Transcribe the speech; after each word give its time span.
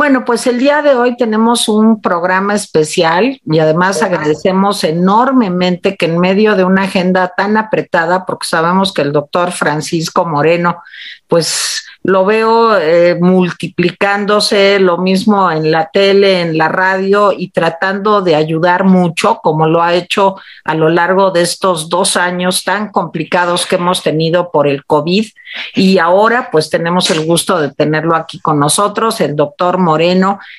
Bueno, 0.00 0.24
pues 0.24 0.46
el 0.46 0.58
día 0.58 0.80
de 0.80 0.94
hoy 0.94 1.14
tenemos 1.14 1.68
un 1.68 2.00
programa 2.00 2.54
especial 2.54 3.38
y 3.44 3.58
además 3.58 4.00
agradecemos 4.00 4.82
enormemente 4.82 5.94
que 5.94 6.06
en 6.06 6.18
medio 6.18 6.56
de 6.56 6.64
una 6.64 6.84
agenda 6.84 7.34
tan 7.36 7.58
apretada, 7.58 8.24
porque 8.24 8.48
sabemos 8.48 8.94
que 8.94 9.02
el 9.02 9.12
doctor 9.12 9.52
Francisco 9.52 10.24
Moreno, 10.24 10.82
pues 11.28 11.84
lo 12.02 12.24
veo 12.24 12.78
eh, 12.78 13.18
multiplicándose, 13.20 14.80
lo 14.80 14.96
mismo 14.96 15.50
en 15.50 15.70
la 15.70 15.90
tele, 15.90 16.40
en 16.40 16.56
la 16.56 16.68
radio 16.68 17.30
y 17.30 17.50
tratando 17.50 18.22
de 18.22 18.36
ayudar 18.36 18.84
mucho, 18.84 19.38
como 19.42 19.68
lo 19.68 19.82
ha 19.82 19.92
hecho 19.92 20.36
a 20.64 20.74
lo 20.74 20.88
largo 20.88 21.30
de 21.30 21.42
estos 21.42 21.90
dos 21.90 22.16
años 22.16 22.64
tan 22.64 22.90
complicados 22.90 23.66
que 23.66 23.74
hemos 23.74 24.02
tenido 24.02 24.50
por 24.50 24.66
el 24.66 24.86
COVID. 24.86 25.26
Y 25.74 25.98
ahora 25.98 26.48
pues 26.50 26.70
tenemos 26.70 27.10
el 27.10 27.26
gusto 27.26 27.60
de 27.60 27.70
tenerlo 27.70 28.14
aquí 28.14 28.40
con 28.40 28.58
nosotros. 28.58 29.20
El 29.20 29.36
doctor 29.36 29.76
Moreno 29.76 29.89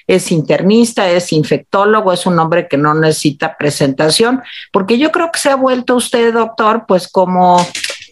es 0.07 0.31
internista, 0.31 1.09
es 1.09 1.31
infectólogo, 1.31 2.13
es 2.13 2.25
un 2.25 2.39
hombre 2.39 2.67
que 2.67 2.77
no 2.77 2.93
necesita 2.93 3.57
presentación, 3.57 4.41
porque 4.71 4.97
yo 4.97 5.11
creo 5.11 5.31
que 5.31 5.39
se 5.39 5.49
ha 5.49 5.55
vuelto 5.55 5.95
usted, 5.95 6.33
doctor, 6.33 6.85
pues 6.87 7.07
como 7.07 7.65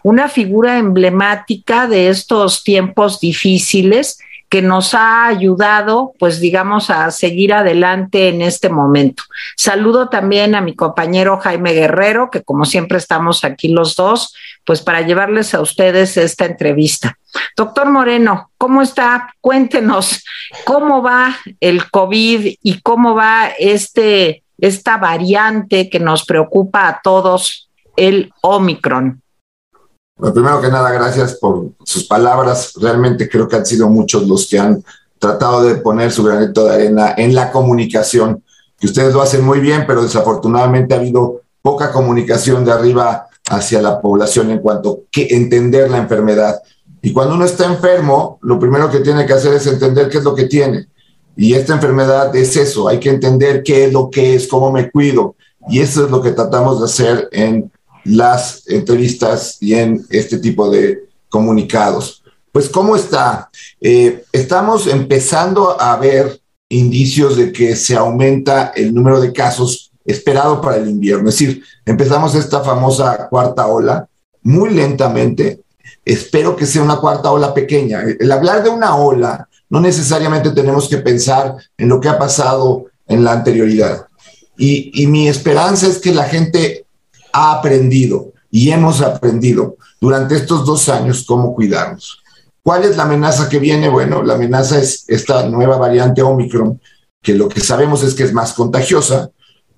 una 0.03 0.29
figura 0.29 0.77
emblemática 0.77 1.87
de 1.87 2.09
estos 2.09 2.63
tiempos 2.63 3.19
difíciles 3.19 4.19
que 4.49 4.61
nos 4.63 4.95
ha 4.95 5.27
ayudado, 5.27 6.13
pues 6.17 6.39
digamos, 6.39 6.89
a 6.89 7.11
seguir 7.11 7.53
adelante 7.53 8.29
en 8.29 8.41
este 8.41 8.69
momento. 8.69 9.23
Saludo 9.55 10.09
también 10.09 10.55
a 10.55 10.61
mi 10.61 10.75
compañero 10.75 11.37
Jaime 11.37 11.73
Guerrero, 11.73 12.31
que 12.31 12.41
como 12.41 12.65
siempre 12.65 12.97
estamos 12.97 13.43
aquí 13.43 13.67
los 13.67 13.95
dos, 13.95 14.35
pues 14.65 14.81
para 14.81 15.01
llevarles 15.01 15.53
a 15.53 15.61
ustedes 15.61 16.17
esta 16.17 16.45
entrevista. 16.45 17.18
Doctor 17.55 17.89
Moreno, 17.89 18.51
¿cómo 18.57 18.81
está? 18.81 19.33
Cuéntenos 19.41 20.23
cómo 20.65 21.01
va 21.01 21.35
el 21.59 21.89
COVID 21.89 22.55
y 22.61 22.81
cómo 22.81 23.15
va 23.15 23.47
este, 23.57 24.43
esta 24.57 24.97
variante 24.97 25.89
que 25.89 25.99
nos 25.99 26.25
preocupa 26.25 26.87
a 26.87 27.01
todos, 27.03 27.69
el 27.95 28.31
Omicron. 28.41 29.21
Bueno, 30.17 30.33
primero 30.33 30.61
que 30.61 30.69
nada, 30.69 30.91
gracias 30.91 31.35
por 31.35 31.69
sus 31.83 32.05
palabras. 32.05 32.73
Realmente 32.79 33.29
creo 33.29 33.47
que 33.47 33.55
han 33.55 33.65
sido 33.65 33.89
muchos 33.89 34.27
los 34.27 34.47
que 34.49 34.59
han 34.59 34.83
tratado 35.17 35.63
de 35.63 35.75
poner 35.75 36.11
su 36.11 36.23
granito 36.23 36.65
de 36.65 36.75
arena 36.75 37.13
en 37.17 37.35
la 37.35 37.51
comunicación, 37.51 38.43
que 38.79 38.87
ustedes 38.87 39.13
lo 39.13 39.21
hacen 39.21 39.45
muy 39.45 39.59
bien, 39.59 39.85
pero 39.85 40.01
desafortunadamente 40.01 40.93
ha 40.93 40.97
habido 40.97 41.41
poca 41.61 41.91
comunicación 41.91 42.65
de 42.65 42.71
arriba 42.71 43.27
hacia 43.49 43.81
la 43.81 43.99
población 44.01 44.51
en 44.51 44.59
cuanto 44.59 45.03
a 45.15 45.19
entender 45.19 45.89
la 45.89 45.97
enfermedad. 45.97 46.61
Y 47.01 47.13
cuando 47.13 47.35
uno 47.35 47.45
está 47.45 47.65
enfermo, 47.65 48.39
lo 48.41 48.59
primero 48.59 48.89
que 48.89 48.99
tiene 48.99 49.25
que 49.25 49.33
hacer 49.33 49.53
es 49.53 49.67
entender 49.67 50.09
qué 50.09 50.17
es 50.17 50.23
lo 50.23 50.35
que 50.35 50.45
tiene. 50.45 50.87
Y 51.35 51.53
esta 51.53 51.73
enfermedad 51.73 52.35
es 52.35 52.55
eso, 52.57 52.87
hay 52.87 52.99
que 52.99 53.09
entender 53.09 53.63
qué 53.63 53.85
es 53.85 53.93
lo 53.93 54.09
que 54.09 54.35
es, 54.35 54.47
cómo 54.47 54.71
me 54.71 54.91
cuido. 54.91 55.35
Y 55.69 55.79
eso 55.79 56.05
es 56.05 56.11
lo 56.11 56.21
que 56.21 56.31
tratamos 56.31 56.79
de 56.79 56.85
hacer 56.85 57.29
en 57.31 57.71
las 58.03 58.67
entrevistas 58.67 59.57
y 59.61 59.75
en 59.75 60.05
este 60.09 60.39
tipo 60.39 60.69
de 60.69 61.07
comunicados. 61.29 62.23
Pues, 62.51 62.67
¿cómo 62.67 62.95
está? 62.95 63.49
Eh, 63.79 64.25
estamos 64.33 64.87
empezando 64.87 65.79
a 65.79 65.95
ver 65.97 66.41
indicios 66.67 67.37
de 67.37 67.51
que 67.53 67.75
se 67.75 67.95
aumenta 67.95 68.73
el 68.75 68.93
número 68.93 69.21
de 69.21 69.31
casos 69.31 69.91
esperado 70.03 70.59
para 70.59 70.77
el 70.77 70.89
invierno. 70.89 71.29
Es 71.29 71.39
decir, 71.39 71.63
empezamos 71.85 72.35
esta 72.35 72.61
famosa 72.61 73.27
cuarta 73.29 73.67
ola 73.67 74.07
muy 74.43 74.71
lentamente. 74.71 75.61
Espero 76.05 76.55
que 76.55 76.65
sea 76.65 76.83
una 76.83 76.97
cuarta 76.97 77.31
ola 77.31 77.53
pequeña. 77.53 78.03
El 78.19 78.31
hablar 78.31 78.63
de 78.63 78.69
una 78.69 78.95
ola, 78.95 79.47
no 79.69 79.79
necesariamente 79.79 80.51
tenemos 80.51 80.87
que 80.87 80.97
pensar 80.97 81.55
en 81.77 81.89
lo 81.89 81.99
que 81.99 82.09
ha 82.09 82.17
pasado 82.17 82.85
en 83.07 83.23
la 83.23 83.33
anterioridad. 83.33 84.07
Y, 84.57 84.91
y 85.03 85.07
mi 85.07 85.27
esperanza 85.27 85.87
es 85.87 85.99
que 85.99 86.13
la 86.13 86.25
gente 86.25 86.85
ha 87.31 87.53
aprendido 87.53 88.33
y 88.51 88.71
hemos 88.71 89.01
aprendido 89.01 89.77
durante 90.01 90.35
estos 90.35 90.65
dos 90.65 90.89
años 90.89 91.23
cómo 91.27 91.53
cuidarnos. 91.53 92.21
¿Cuál 92.63 92.83
es 92.83 92.97
la 92.97 93.03
amenaza 93.03 93.49
que 93.49 93.59
viene? 93.59 93.89
Bueno, 93.89 94.21
la 94.23 94.35
amenaza 94.35 94.79
es 94.79 95.05
esta 95.07 95.47
nueva 95.47 95.77
variante 95.77 96.21
Omicron, 96.21 96.79
que 97.21 97.33
lo 97.33 97.49
que 97.49 97.61
sabemos 97.61 98.03
es 98.03 98.13
que 98.13 98.23
es 98.23 98.33
más 98.33 98.53
contagiosa, 98.53 99.31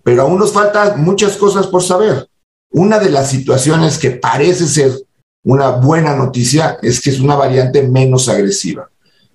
pero 0.03 0.23
aún 0.23 0.39
nos 0.39 0.51
faltan 0.51 1.01
muchas 1.03 1.37
cosas 1.37 1.67
por 1.67 1.83
saber. 1.83 2.27
Una 2.71 2.99
de 2.99 3.09
las 3.09 3.29
situaciones 3.29 3.97
que 3.97 4.11
parece 4.11 4.67
ser 4.67 4.91
una 5.43 5.71
buena 5.71 6.15
noticia 6.15 6.77
es 6.81 7.01
que 7.01 7.09
es 7.09 7.19
una 7.19 7.35
variante 7.35 7.81
menos 7.83 8.29
agresiva. 8.29 8.89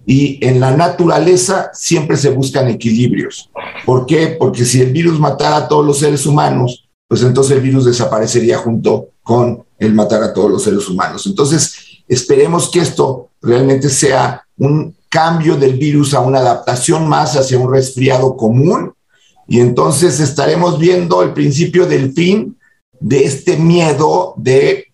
Y 0.04 0.44
en 0.46 0.60
la 0.60 0.76
naturaleza 0.76 1.70
siempre 1.74 2.16
se 2.16 2.30
buscan 2.30 2.68
equilibrios. 2.68 3.50
¿Por 3.84 4.06
qué? 4.06 4.36
Porque 4.38 4.64
si 4.64 4.80
el 4.80 4.92
virus 4.92 5.18
matara 5.18 5.56
a 5.56 5.68
todos 5.68 5.84
los 5.84 5.98
seres 5.98 6.24
humanos, 6.26 6.88
pues 7.08 7.22
entonces 7.22 7.56
el 7.56 7.62
virus 7.62 7.84
desaparecería 7.84 8.58
junto 8.58 9.08
con 9.22 9.64
el 9.78 9.94
matar 9.94 10.22
a 10.22 10.32
todos 10.32 10.50
los 10.50 10.62
seres 10.62 10.88
humanos. 10.88 11.26
Entonces, 11.26 11.74
esperemos 12.08 12.70
que 12.70 12.80
esto 12.80 13.30
realmente 13.42 13.88
sea 13.88 14.44
un 14.56 14.94
cambio 15.08 15.56
del 15.56 15.74
virus 15.74 16.14
a 16.14 16.20
una 16.20 16.38
adaptación 16.38 17.08
más 17.08 17.36
hacia 17.36 17.58
un 17.58 17.72
resfriado 17.72 18.36
común 18.36 18.92
y 19.48 19.60
entonces 19.60 20.20
estaremos 20.20 20.78
viendo 20.78 21.22
el 21.22 21.32
principio 21.32 21.86
del 21.86 22.12
fin 22.12 22.58
de 22.98 23.24
este 23.24 23.56
miedo 23.56 24.34
de 24.36 24.86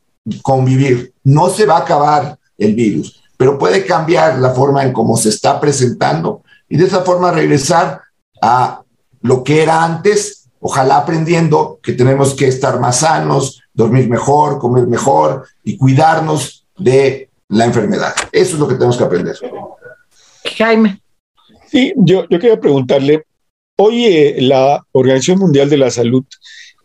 convivir. 0.43 1.15
No 1.25 1.49
se 1.50 1.66
va 1.66 1.77
a 1.77 1.81
acabar 1.81 2.38
el 2.59 2.75
virus, 2.75 3.22
pero 3.37 3.59
puede 3.59 3.84
cambiar 3.84 4.38
la 4.38 4.50
forma 4.50 4.84
en 4.84 4.93
cómo 4.93 5.16
se 5.16 5.28
está 5.28 5.60
presentando 5.60 6.43
y 6.69 6.77
de 6.77 6.87
esa 6.87 7.03
forma 7.03 7.33
regresar 7.33 8.00
a 8.41 8.83
lo 9.21 9.43
que 9.43 9.62
era 9.62 9.84
antes 9.84 10.43
ojalá 10.62 10.99
aprendiendo 10.99 11.81
que 11.83 11.93
tenemos 11.93 12.34
que 12.34 12.47
estar 12.47 12.78
más 12.81 13.00
sanos, 13.00 13.60
dormir 13.75 14.09
mejor, 14.09 14.59
comer 14.59 14.87
mejor 14.87 15.47
y 15.65 15.77
cuidarnos 15.77 16.65
de 16.78 17.31
la 17.49 17.65
enfermedad. 17.65 18.15
Eso 18.31 18.54
es 18.54 18.60
lo 18.60 18.69
que 18.69 18.77
tenemos 18.77 18.97
que 18.97 19.04
aprender. 19.04 19.37
Jaime. 20.56 21.03
Sí, 21.66 21.93
yo, 21.97 22.27
yo 22.28 22.39
quería 22.39 22.60
preguntarle, 22.60 23.25
hoy 23.77 24.06
eh, 24.06 24.37
la 24.41 24.84
Organización 24.93 25.39
Mundial 25.39 25.69
de 25.69 25.78
la 25.78 25.91
Salud 25.91 26.25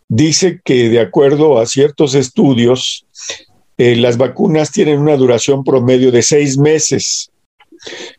dice 0.08 0.60
que 0.64 0.88
de 0.88 1.00
acuerdo 1.00 1.58
a 1.58 1.66
ciertos 1.66 2.14
estudios, 2.14 3.06
eh, 3.76 3.94
las 3.96 4.16
vacunas 4.16 4.72
tienen 4.72 4.98
una 4.98 5.16
duración 5.16 5.62
promedio 5.62 6.10
de 6.10 6.22
seis 6.22 6.58
meses. 6.58 7.30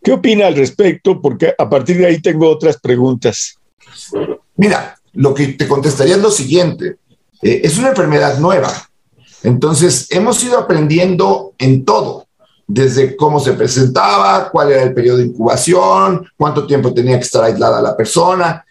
¿Qué 0.01 0.13
opina 0.13 0.47
al 0.47 0.55
respecto? 0.55 1.21
Porque 1.21 1.53
a 1.57 1.69
partir 1.69 1.97
de 1.97 2.05
ahí 2.05 2.21
tengo 2.21 2.49
otras 2.49 2.79
preguntas. 2.79 3.55
Mira, 4.55 4.95
lo 5.13 5.33
que 5.33 5.47
te 5.47 5.67
contestaría 5.67 6.15
es 6.15 6.21
lo 6.21 6.31
siguiente, 6.31 6.97
eh, 7.41 7.61
es 7.63 7.77
una 7.77 7.89
enfermedad 7.89 8.37
nueva. 8.39 8.71
Entonces, 9.43 10.07
hemos 10.11 10.43
ido 10.43 10.57
aprendiendo 10.57 11.53
en 11.57 11.85
todo, 11.85 12.27
desde 12.67 13.15
cómo 13.15 13.39
se 13.39 13.53
presentaba, 13.53 14.49
cuál 14.51 14.71
era 14.71 14.83
el 14.83 14.93
periodo 14.93 15.17
de 15.17 15.25
incubación, 15.25 16.27
cuánto 16.37 16.67
tiempo 16.67 16.93
tenía 16.93 17.17
que 17.17 17.25
estar 17.25 17.43
aislada 17.43 17.81
la 17.81 17.97
persona. 17.97 18.65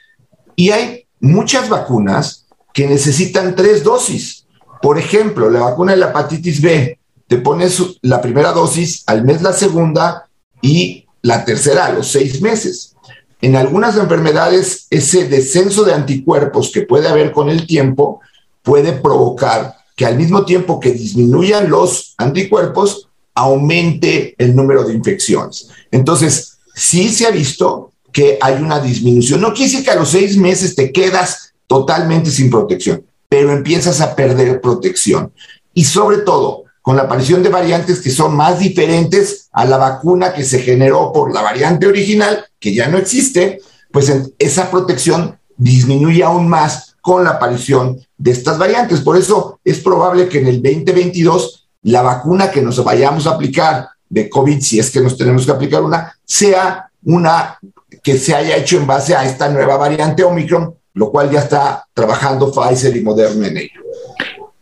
Y 0.55 0.71
hay 0.71 1.07
muchas 1.21 1.69
vacunas 1.69 2.48
que 2.79 2.87
necesitan 2.87 3.57
tres 3.57 3.83
dosis. 3.83 4.47
Por 4.81 5.01
ejemplo, 5.01 5.51
la 5.51 5.59
vacuna 5.59 5.91
de 5.91 5.99
la 5.99 6.11
hepatitis 6.11 6.63
B, 6.63 6.97
te 7.27 7.39
pones 7.39 7.83
la 8.03 8.21
primera 8.21 8.53
dosis, 8.53 9.03
al 9.07 9.25
mes 9.25 9.43
la 9.43 9.53
segunda 9.53 10.29
y 10.63 11.05
la 11.21 11.45
tercera 11.45 11.87
a 11.87 11.93
los 11.93 12.07
seis 12.07 12.41
meses. 12.41 12.95
En 13.41 13.57
algunas 13.57 13.97
enfermedades, 13.97 14.87
ese 14.91 15.27
descenso 15.27 15.83
de 15.83 15.93
anticuerpos 15.93 16.71
que 16.73 16.83
puede 16.83 17.09
haber 17.09 17.33
con 17.33 17.49
el 17.49 17.67
tiempo 17.67 18.21
puede 18.63 18.93
provocar 18.93 19.75
que 19.97 20.07
al 20.07 20.17
mismo 20.17 20.45
tiempo 20.45 20.79
que 20.79 20.93
disminuyan 20.93 21.69
los 21.69 22.15
anticuerpos, 22.17 23.09
aumente 23.35 24.37
el 24.39 24.55
número 24.55 24.85
de 24.85 24.95
infecciones. 24.95 25.67
Entonces, 25.91 26.59
sí 26.77 27.09
se 27.09 27.27
ha 27.27 27.33
visto 27.33 27.91
que 28.13 28.39
hay 28.41 28.63
una 28.63 28.79
disminución. 28.79 29.41
No 29.41 29.53
quiere 29.53 29.69
decir 29.73 29.85
que 29.85 29.91
a 29.91 29.97
los 29.97 30.11
seis 30.11 30.37
meses 30.37 30.77
te 30.77 30.93
quedas 30.93 31.48
totalmente 31.69 32.33
sin 32.33 32.51
protección, 32.51 33.05
pero 33.29 33.53
empiezas 33.53 34.01
a 34.01 34.17
perder 34.17 34.61
protección. 34.61 35.33
Y 35.73 35.85
sobre 35.85 36.19
todo, 36.19 36.65
con 36.83 36.97
la 36.97 37.03
aparición 37.03 37.43
de 37.45 37.51
variantes 37.51 38.01
que 38.01 38.11
son 38.11 38.35
más 38.35 38.59
diferentes 38.59 39.49
a 39.53 39.65
la 39.65 39.77
vacuna 39.77 40.33
que 40.33 40.43
se 40.43 40.59
generó 40.59 41.13
por 41.13 41.33
la 41.33 41.43
variante 41.43 41.87
original, 41.87 42.47
que 42.59 42.75
ya 42.75 42.89
no 42.89 42.99
existe, 42.99 43.61
pues 43.93 44.13
esa 44.39 44.71
protección 44.71 45.39
disminuye 45.57 46.25
aún 46.25 46.49
más 46.49 46.97
con 47.01 47.25
la 47.25 47.31
aparición 47.31 48.01
de 48.17 48.31
estas 48.31 48.59
variantes. 48.59 49.01
Por 49.01 49.17
eso 49.17 49.61
es 49.65 49.79
probable 49.81 50.29
que 50.29 50.41
en 50.41 50.47
el 50.47 50.63
2022 50.63 51.69
la 51.83 52.03
vacuna 52.03 52.51
que 52.51 52.63
nos 52.63 52.83
vayamos 52.83 53.27
a 53.27 53.33
aplicar 53.33 53.89
de 54.09 54.29
COVID, 54.29 54.61
si 54.61 54.79
es 54.79 54.91
que 54.91 55.01
nos 55.01 55.17
tenemos 55.17 55.45
que 55.45 55.53
aplicar 55.53 55.83
una, 55.83 56.15
sea 56.25 56.91
una 57.05 57.59
que 58.03 58.19
se 58.19 58.35
haya 58.35 58.57
hecho 58.57 58.79
en 58.79 58.87
base 58.87 59.15
a 59.15 59.25
esta 59.25 59.49
nueva 59.49 59.77
variante 59.77 60.25
Omicron, 60.25 60.75
lo 60.99 61.13
cual 61.13 61.31
ya 61.31 61.41
está 61.41 61.87
trabajando 61.95 62.51
Pfizer 62.51 62.97
y 62.97 63.03
Moderna 63.03 63.47
en 63.47 63.57
ello. 63.59 63.81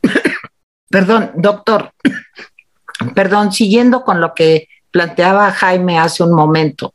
Perdón, 0.90 1.32
doctor, 1.34 1.92
perdón, 3.14 3.52
siguiendo 3.52 4.04
con 4.04 4.20
lo 4.20 4.34
que 4.34 4.68
planteaba 4.90 5.50
Jaime 5.50 5.98
hace 5.98 6.22
un 6.22 6.32
momento. 6.32 6.94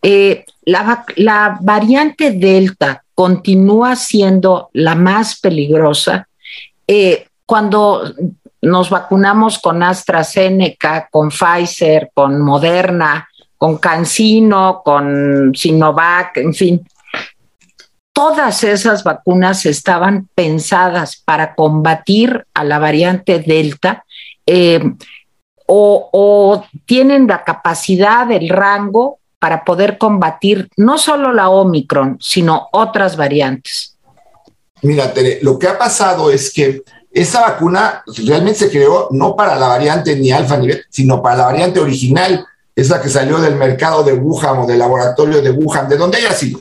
Eh, 0.00 0.44
la, 0.66 1.58
variante 1.60 2.30
Delta 2.30 3.02
continúa 3.14 3.96
siendo 3.96 4.68
la 4.74 4.94
más 4.94 5.40
peligrosa. 5.40 6.28
Eh, 6.86 7.26
cuando 7.44 8.14
nos 8.62 8.88
vacunamos 8.90 9.58
con 9.58 9.82
AstraZeneca, 9.82 11.08
con 11.10 11.30
Pfizer, 11.30 12.10
con 12.14 12.40
Moderna, 12.40 13.28
con 13.58 13.78
CanSino, 13.78 14.82
con 14.84 15.52
Sinovac, 15.54 16.36
en 16.36 16.54
fin, 16.54 16.86
todas 18.14 18.62
esas 18.64 19.04
vacunas 19.04 19.66
estaban 19.66 20.28
pensadas 20.34 21.20
para 21.22 21.54
combatir 21.54 22.46
a 22.54 22.64
la 22.64 22.78
variante 22.78 23.40
Delta 23.40 24.04
eh, 24.46 24.80
o, 25.66 26.64
tienen 26.86 27.26
la 27.26 27.42
capacidad, 27.42 28.30
el 28.30 28.48
rango 28.48 29.18
para 29.38 29.64
poder 29.64 29.98
combatir 29.98 30.68
no 30.76 30.96
solo 30.96 31.32
la 31.32 31.48
Omicron, 31.50 32.18
sino 32.20 32.68
otras 32.72 33.16
variantes. 33.16 33.96
Mira, 34.82 35.12
lo 35.42 35.58
que 35.58 35.66
ha 35.66 35.76
pasado 35.76 36.30
es 36.30 36.52
que 36.52 36.82
esa 37.10 37.40
vacuna 37.40 38.04
realmente 38.24 38.60
se 38.60 38.70
creó 38.70 39.08
no 39.10 39.34
para 39.34 39.56
la 39.56 39.68
variante 39.68 40.16
ni 40.16 40.30
alfa 40.30 40.56
ni 40.56 40.68
beta, 40.68 40.84
sino 40.88 41.22
para 41.22 41.36
la 41.36 41.44
variante 41.46 41.80
original, 41.80 42.46
esa 42.76 43.00
que 43.00 43.08
salió 43.08 43.38
del 43.38 43.56
mercado 43.56 44.04
de 44.04 44.12
Wuhan 44.12 44.58
o 44.58 44.66
del 44.66 44.78
laboratorio 44.78 45.42
de 45.42 45.50
Wuhan, 45.50 45.88
de 45.88 45.96
donde 45.96 46.18
haya 46.18 46.32
sido 46.32 46.60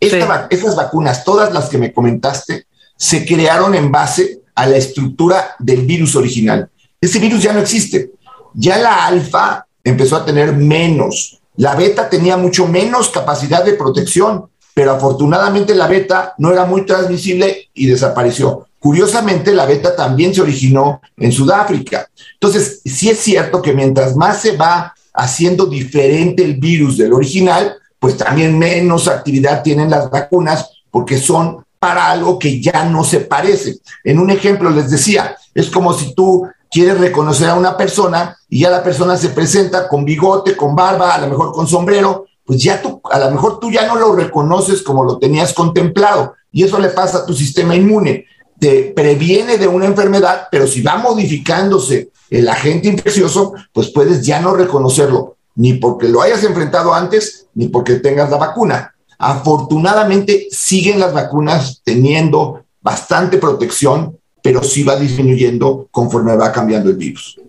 estas 0.00 0.76
vacunas, 0.76 1.24
todas 1.24 1.52
las 1.52 1.68
que 1.68 1.78
me 1.78 1.92
comentaste, 1.92 2.66
se 2.96 3.26
crearon 3.26 3.74
en 3.74 3.90
base 3.92 4.40
a 4.54 4.66
la 4.66 4.76
estructura 4.76 5.54
del 5.58 5.86
virus 5.86 6.16
original. 6.16 6.68
Ese 7.00 7.18
virus 7.18 7.42
ya 7.42 7.52
no 7.52 7.60
existe. 7.60 8.12
Ya 8.54 8.78
la 8.78 9.06
alfa 9.06 9.66
empezó 9.84 10.16
a 10.16 10.24
tener 10.24 10.52
menos. 10.54 11.40
La 11.56 11.74
beta 11.74 12.08
tenía 12.08 12.36
mucho 12.36 12.66
menos 12.66 13.10
capacidad 13.10 13.64
de 13.64 13.74
protección, 13.74 14.46
pero 14.74 14.92
afortunadamente 14.92 15.74
la 15.74 15.86
beta 15.86 16.34
no 16.38 16.52
era 16.52 16.64
muy 16.64 16.84
transmisible 16.84 17.68
y 17.74 17.86
desapareció. 17.86 18.66
Curiosamente, 18.78 19.54
la 19.54 19.66
beta 19.66 19.96
también 19.96 20.34
se 20.34 20.42
originó 20.42 21.00
en 21.16 21.32
Sudáfrica. 21.32 22.08
Entonces, 22.34 22.82
sí 22.84 23.08
es 23.10 23.18
cierto 23.18 23.60
que 23.60 23.72
mientras 23.72 24.14
más 24.16 24.42
se 24.42 24.56
va 24.56 24.94
haciendo 25.14 25.66
diferente 25.66 26.44
el 26.44 26.56
virus 26.56 26.98
del 26.98 27.12
original, 27.12 27.74
pues 28.06 28.18
también 28.18 28.56
menos 28.56 29.08
actividad 29.08 29.64
tienen 29.64 29.90
las 29.90 30.08
vacunas 30.08 30.70
porque 30.92 31.18
son 31.18 31.66
para 31.76 32.08
algo 32.08 32.38
que 32.38 32.62
ya 32.62 32.84
no 32.84 33.02
se 33.02 33.18
parece. 33.18 33.78
En 34.04 34.20
un 34.20 34.30
ejemplo 34.30 34.70
les 34.70 34.88
decía, 34.92 35.36
es 35.52 35.68
como 35.70 35.92
si 35.92 36.14
tú 36.14 36.46
quieres 36.70 37.00
reconocer 37.00 37.48
a 37.48 37.56
una 37.56 37.76
persona 37.76 38.38
y 38.48 38.60
ya 38.60 38.70
la 38.70 38.84
persona 38.84 39.16
se 39.16 39.30
presenta 39.30 39.88
con 39.88 40.04
bigote, 40.04 40.56
con 40.56 40.76
barba, 40.76 41.16
a 41.16 41.18
lo 41.22 41.26
mejor 41.26 41.52
con 41.52 41.66
sombrero, 41.66 42.26
pues 42.44 42.62
ya 42.62 42.80
tú, 42.80 43.00
a 43.10 43.18
lo 43.18 43.32
mejor 43.32 43.58
tú 43.58 43.72
ya 43.72 43.88
no 43.88 43.96
lo 43.96 44.14
reconoces 44.14 44.82
como 44.82 45.02
lo 45.02 45.18
tenías 45.18 45.52
contemplado 45.52 46.34
y 46.52 46.62
eso 46.62 46.78
le 46.78 46.90
pasa 46.90 47.18
a 47.18 47.26
tu 47.26 47.34
sistema 47.34 47.74
inmune. 47.74 48.26
Te 48.56 48.92
previene 48.94 49.58
de 49.58 49.66
una 49.66 49.86
enfermedad, 49.86 50.46
pero 50.48 50.68
si 50.68 50.80
va 50.80 50.96
modificándose 50.98 52.10
el 52.30 52.48
agente 52.48 52.86
infeccioso, 52.86 53.54
pues 53.72 53.90
puedes 53.90 54.24
ya 54.24 54.38
no 54.38 54.54
reconocerlo 54.54 55.35
ni 55.56 55.74
porque 55.74 56.08
lo 56.08 56.22
hayas 56.22 56.44
enfrentado 56.44 56.94
antes, 56.94 57.48
ni 57.54 57.68
porque 57.68 57.96
tengas 57.96 58.30
la 58.30 58.36
vacuna. 58.36 58.94
Afortunadamente 59.18 60.46
siguen 60.50 61.00
las 61.00 61.12
vacunas 61.12 61.80
teniendo 61.82 62.64
bastante 62.80 63.38
protección, 63.38 64.18
pero 64.42 64.62
sí 64.62 64.84
va 64.84 64.96
disminuyendo 64.96 65.88
conforme 65.90 66.36
va 66.36 66.52
cambiando 66.52 66.90
el 66.90 66.96
virus. 66.96 67.40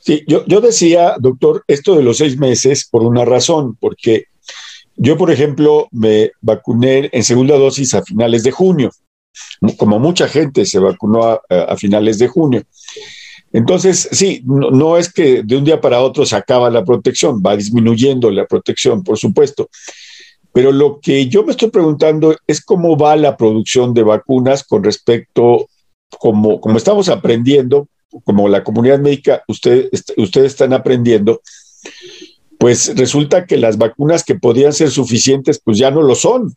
Sí, 0.00 0.24
yo, 0.26 0.44
yo 0.46 0.60
decía, 0.60 1.16
doctor, 1.20 1.62
esto 1.68 1.94
de 1.94 2.02
los 2.02 2.16
seis 2.16 2.38
meses 2.38 2.88
por 2.90 3.02
una 3.02 3.26
razón, 3.26 3.76
porque 3.78 4.24
yo, 4.96 5.18
por 5.18 5.30
ejemplo, 5.30 5.86
me 5.92 6.32
vacuné 6.40 7.10
en 7.12 7.22
segunda 7.22 7.56
dosis 7.56 7.94
a 7.94 8.02
finales 8.02 8.42
de 8.42 8.50
junio, 8.50 8.90
como 9.76 9.98
mucha 9.98 10.26
gente 10.26 10.64
se 10.64 10.78
vacunó 10.78 11.24
a, 11.24 11.40
a 11.50 11.76
finales 11.76 12.18
de 12.18 12.26
junio. 12.26 12.62
Entonces, 13.52 14.08
sí, 14.12 14.42
no, 14.44 14.96
es 14.96 15.12
que 15.12 15.42
de 15.42 15.56
un 15.56 15.64
día 15.64 15.80
para 15.80 16.02
otro 16.02 16.26
se 16.26 16.36
acaba 16.36 16.70
la 16.70 16.84
protección, 16.84 17.42
va 17.44 17.56
disminuyendo 17.56 18.30
la 18.30 18.46
protección, 18.46 19.02
por 19.02 19.16
supuesto. 19.18 19.68
Pero 20.52 20.72
lo 20.72 21.00
que 21.00 21.28
yo 21.28 21.44
me 21.44 21.52
estoy 21.52 21.70
preguntando 21.70 22.36
es 22.46 22.60
cómo 22.60 22.96
va 22.96 23.16
la 23.16 23.36
producción 23.36 23.94
de 23.94 24.02
vacunas 24.02 24.64
con 24.64 24.84
respecto, 24.84 25.68
como, 26.18 26.60
estamos 26.76 27.08
aprendiendo, 27.08 27.88
como 28.24 28.48
la 28.48 28.64
comunidad 28.64 28.98
médica, 28.98 29.42
ustedes 29.46 29.92
están 30.34 30.72
aprendiendo, 30.72 31.40
pues 32.58 32.96
resulta 32.96 33.46
que 33.46 33.56
las 33.56 33.78
vacunas 33.78 34.24
que 34.24 34.34
podían 34.34 34.72
ser 34.72 34.90
suficientes, 34.90 35.60
pues 35.62 35.78
ya 35.78 35.90
no 35.90 36.02
lo 36.02 36.14
son. 36.14 36.54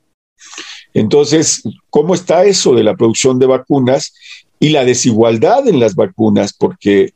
Entonces, 0.94 1.64
¿cómo 1.90 2.14
está 2.14 2.44
eso 2.44 2.74
de 2.76 2.84
la 2.84 2.96
producción 2.96 3.40
de 3.40 3.48
vacunas? 3.48 4.14
y 4.62 4.70
la 4.70 4.86
desigualdad 4.86 5.68
en 5.68 5.80
las 5.80 5.96
vacunas, 5.96 6.54
porque 6.54 7.14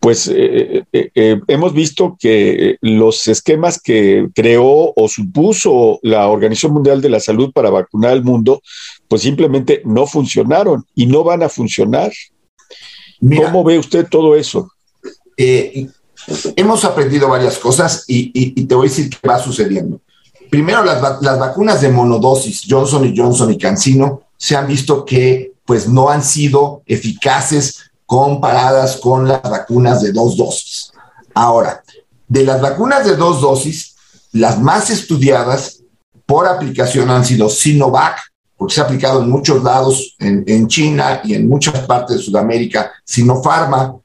pues 0.00 0.26
eh, 0.28 0.84
eh, 0.92 1.10
eh, 1.14 1.40
hemos 1.48 1.74
visto 1.74 2.16
que 2.18 2.78
los 2.80 3.28
esquemas 3.28 3.80
que 3.80 4.28
creó 4.34 4.92
o 4.96 5.08
supuso 5.08 5.98
la 6.02 6.28
Organización 6.28 6.72
Mundial 6.72 7.02
de 7.02 7.10
la 7.10 7.20
Salud 7.20 7.52
para 7.52 7.68
vacunar 7.68 8.12
al 8.12 8.24
mundo, 8.24 8.62
pues 9.06 9.22
simplemente 9.22 9.82
no 9.84 10.06
funcionaron 10.06 10.86
y 10.94 11.06
no 11.06 11.24
van 11.24 11.42
a 11.42 11.48
funcionar. 11.48 12.10
¿Cómo 13.20 13.62
ve 13.64 13.78
usted 13.78 14.06
todo 14.08 14.34
eso? 14.34 14.72
hemos 16.56 16.84
aprendido 16.84 17.28
varias 17.28 17.58
cosas 17.58 18.04
y, 18.08 18.64
te 18.64 18.74
voy 18.74 18.86
a 18.86 18.90
decir 18.90 19.10
qué 19.10 19.28
va 19.28 19.38
sucediendo. 19.38 20.00
Primero, 20.50 20.84
las, 20.84 21.22
las 21.22 21.38
vacunas 21.38 21.80
de 21.80 21.90
monodosis, 21.90 22.62
Johnson 22.68 23.04
y 23.04 23.16
Johnson 23.16 23.52
y 23.52 23.58
Cancino, 23.58 24.22
se 24.36 24.56
han 24.56 24.66
visto 24.66 25.04
que 25.04 25.52
pues 25.64 25.88
no 25.88 26.08
han 26.08 26.22
sido 26.22 26.82
eficaces 26.86 27.90
comparadas 28.06 28.96
con 28.96 29.28
las 29.28 29.42
vacunas 29.42 30.00
de 30.00 30.12
dos 30.12 30.36
dosis. 30.36 30.92
Ahora, 31.34 31.82
de 32.26 32.44
las 32.44 32.60
vacunas 32.60 33.04
de 33.04 33.16
dos 33.16 33.40
dosis, 33.42 33.94
las 34.32 34.58
más 34.60 34.88
estudiadas 34.88 35.82
por 36.24 36.46
aplicación 36.46 37.10
han 37.10 37.24
sido 37.24 37.50
Sinovac, 37.50 38.18
porque 38.56 38.74
se 38.74 38.80
ha 38.80 38.84
aplicado 38.84 39.22
en 39.22 39.30
muchos 39.30 39.62
lados, 39.62 40.16
en, 40.18 40.66
China 40.68 41.20
y 41.22 41.34
en 41.34 41.48
muchas 41.48 41.80
partes 41.86 42.16
de 42.16 42.22
Sudamérica, 42.22 42.90
Sinopharma, 43.04 43.96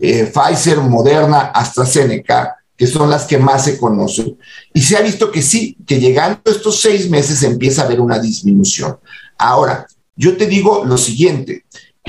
eh, 0.00 0.32
Pfizer, 0.32 0.78
Moderna, 0.78 1.52
AstraZeneca, 1.54 2.56
que 2.82 2.88
son 2.88 3.08
las 3.08 3.26
que 3.26 3.38
más 3.38 3.64
se 3.64 3.78
conocen. 3.78 4.36
Y 4.74 4.82
se 4.82 4.96
ha 4.96 5.02
visto 5.02 5.30
que 5.30 5.40
sí, 5.40 5.76
que 5.86 6.00
llegando 6.00 6.40
estos 6.46 6.80
seis 6.80 7.08
meses 7.08 7.44
empieza 7.44 7.82
a 7.82 7.84
haber 7.84 8.00
una 8.00 8.18
disminución. 8.18 8.98
Ahora, 9.38 9.86
yo 10.16 10.36
te 10.36 10.46
digo 10.46 10.84
lo 10.84 10.98
siguiente, 10.98 11.64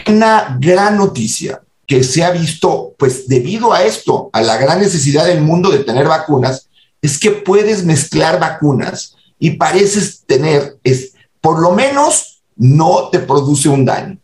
una 0.07 0.57
gran 0.59 0.97
noticia 0.97 1.61
que 1.85 2.03
se 2.03 2.23
ha 2.23 2.31
visto, 2.31 2.95
pues 2.97 3.27
debido 3.27 3.71
a 3.71 3.83
esto, 3.83 4.31
a 4.33 4.41
la 4.41 4.57
gran 4.57 4.79
necesidad 4.79 5.27
del 5.27 5.41
mundo 5.41 5.69
de 5.69 5.83
tener 5.83 6.07
vacunas, 6.07 6.67
es 7.03 7.19
que 7.19 7.29
puedes 7.29 7.85
mezclar 7.85 8.39
vacunas 8.39 9.15
y 9.37 9.51
pareces 9.51 10.23
tener, 10.25 10.79
es, 10.83 11.13
por 11.39 11.61
lo 11.61 11.73
menos 11.73 12.41
no 12.55 13.09
te 13.11 13.19
produce 13.19 13.69
un 13.69 13.85
daño. 13.85 14.17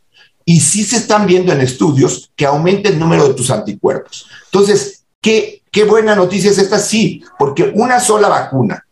Y 0.46 0.62
sí 0.62 0.84
se 0.84 0.98
están 0.98 1.27
viendo 1.27 1.53
en 1.53 1.62
estudios 1.62 2.32
que 2.36 2.48
aumenta 2.48 2.89
el 2.89 2.98
número 2.98 3.27
de 3.27 3.36
tus 3.36 3.51
anticuerpos. 3.51 4.25
Entonces, 4.46 4.99
¿qué, 5.22 5.64
qué 5.72 5.84
buena 5.84 6.16
noticia 6.16 6.52
es 6.52 6.58
esta? 6.58 6.80
Sí, 6.80 7.24
porque 7.38 7.72
una 7.76 8.00
sola 8.00 8.28
vacuna 8.28 8.86